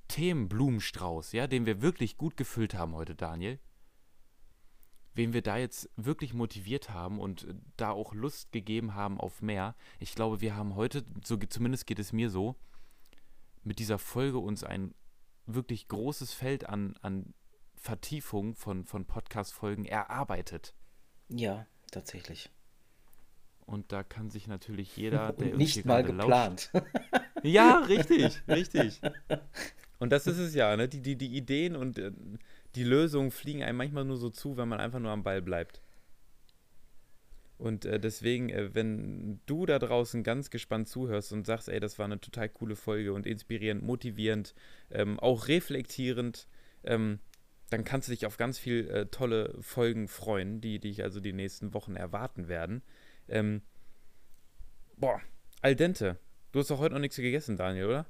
[0.08, 3.60] Themen Blumenstrauß, ja, den wir wirklich gut gefüllt haben heute, Daniel,
[5.16, 9.76] wen wir da jetzt wirklich motiviert haben und da auch Lust gegeben haben auf mehr.
[10.00, 12.56] Ich glaube, wir haben heute, so zumindest geht es mir so,
[13.64, 14.94] mit dieser Folge uns ein
[15.48, 17.34] wirklich großes Feld an, an
[17.82, 20.76] Vertiefung von, von Podcast-Folgen erarbeitet.
[21.30, 22.52] Ja, tatsächlich.
[23.66, 26.70] Und da kann sich natürlich jeder, der nicht mal geplant.
[26.74, 26.88] Lauscht,
[27.44, 29.02] ja, richtig, richtig.
[29.98, 30.88] Und das ist es ja, ne?
[30.88, 32.12] Die, die, die Ideen und äh,
[32.76, 35.82] die Lösungen fliegen einem manchmal nur so zu, wenn man einfach nur am Ball bleibt.
[37.58, 41.98] Und äh, deswegen, äh, wenn du da draußen ganz gespannt zuhörst und sagst, ey, das
[41.98, 44.54] war eine total coole Folge und inspirierend, motivierend,
[44.92, 46.48] ähm, auch reflektierend,
[46.84, 47.20] ähm,
[47.72, 51.34] dann kannst du dich auf ganz viel äh, tolle Folgen freuen, die dich also die
[51.34, 52.84] nächsten Wochen erwarten werden.
[53.30, 53.62] Ähm,
[54.98, 55.22] boah,
[55.62, 56.20] al dente.
[56.52, 58.06] Du hast doch heute noch nichts gegessen, Daniel, oder?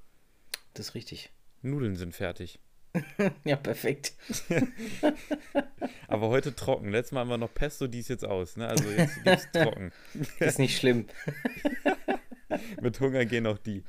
[0.73, 1.31] Das ist richtig.
[1.61, 2.59] Nudeln sind fertig.
[3.45, 4.13] ja, perfekt.
[6.07, 6.89] Aber heute trocken.
[6.89, 8.57] Letztes Mal haben wir noch Pesto, die ist jetzt aus.
[8.57, 8.67] Ne?
[8.67, 9.91] Also jetzt gibt's trocken.
[10.39, 11.05] ist nicht schlimm.
[12.81, 13.83] Mit Hunger gehen auch die.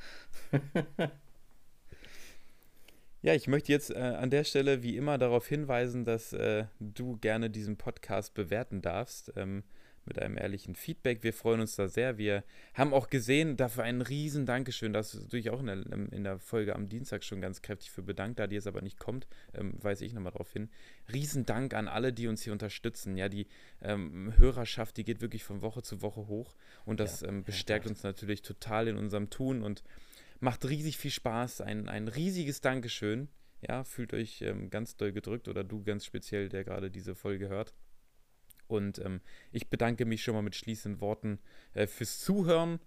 [3.23, 7.15] Ja, ich möchte jetzt äh, an der Stelle wie immer darauf hinweisen, dass äh, du
[7.15, 9.31] gerne diesen Podcast bewerten darfst.
[9.37, 9.63] Ähm,
[10.05, 11.23] mit einem ehrlichen Feedback.
[11.23, 12.17] Wir freuen uns da sehr.
[12.17, 12.43] Wir
[12.73, 15.77] haben auch gesehen, dafür ein riesen Dankeschön, dass du dich auch in der,
[16.11, 18.99] in der Folge am Dienstag schon ganz kräftig für bedankt, da die jetzt aber nicht
[18.99, 20.69] kommt, ähm, weise ich nochmal darauf hin.
[21.13, 23.15] Riesen Dank an alle, die uns hier unterstützen.
[23.15, 23.47] Ja, die
[23.81, 27.87] ähm, Hörerschaft, die geht wirklich von Woche zu Woche hoch und das ja, ähm, bestärkt
[27.87, 29.83] uns natürlich total in unserem Tun und
[30.43, 31.61] macht riesig viel Spaß.
[31.61, 33.29] Ein, ein riesiges Dankeschön.
[33.61, 37.47] Ja, fühlt euch ähm, ganz doll gedrückt oder du ganz speziell, der gerade diese Folge
[37.47, 37.73] hört.
[38.67, 39.21] Und ähm,
[39.51, 41.39] ich bedanke mich schon mal mit schließenden Worten
[41.73, 42.79] äh, fürs Zuhören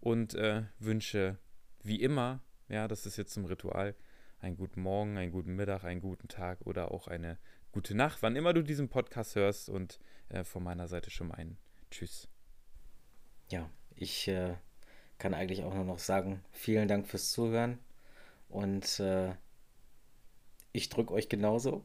[0.00, 1.38] und äh, wünsche
[1.82, 3.94] wie immer, ja, das ist jetzt zum Ritual,
[4.40, 7.38] einen guten Morgen, einen guten Mittag, einen guten Tag oder auch eine
[7.72, 9.70] gute Nacht, wann immer du diesen Podcast hörst.
[9.70, 9.98] Und
[10.28, 11.56] äh, von meiner Seite schon mal ein
[11.90, 12.28] Tschüss.
[13.50, 14.56] Ja, ich äh,
[15.18, 17.78] kann eigentlich auch nur noch sagen, vielen Dank fürs Zuhören
[18.48, 19.32] und äh,
[20.72, 21.82] ich drücke euch genauso.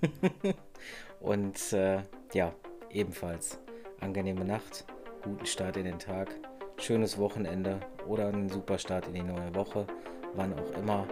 [1.20, 2.02] und äh,
[2.34, 2.54] ja,
[2.90, 3.58] ebenfalls
[4.00, 4.84] angenehme Nacht,
[5.22, 6.34] guten Start in den Tag,
[6.78, 9.86] schönes Wochenende oder einen super Start in die neue Woche,
[10.34, 11.06] wann auch immer.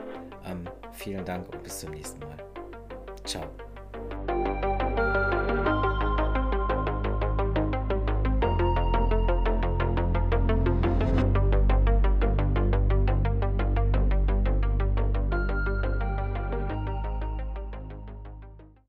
[0.45, 2.37] Ähm, vielen Dank und bis zum nächsten Mal.
[3.25, 3.64] Ciao.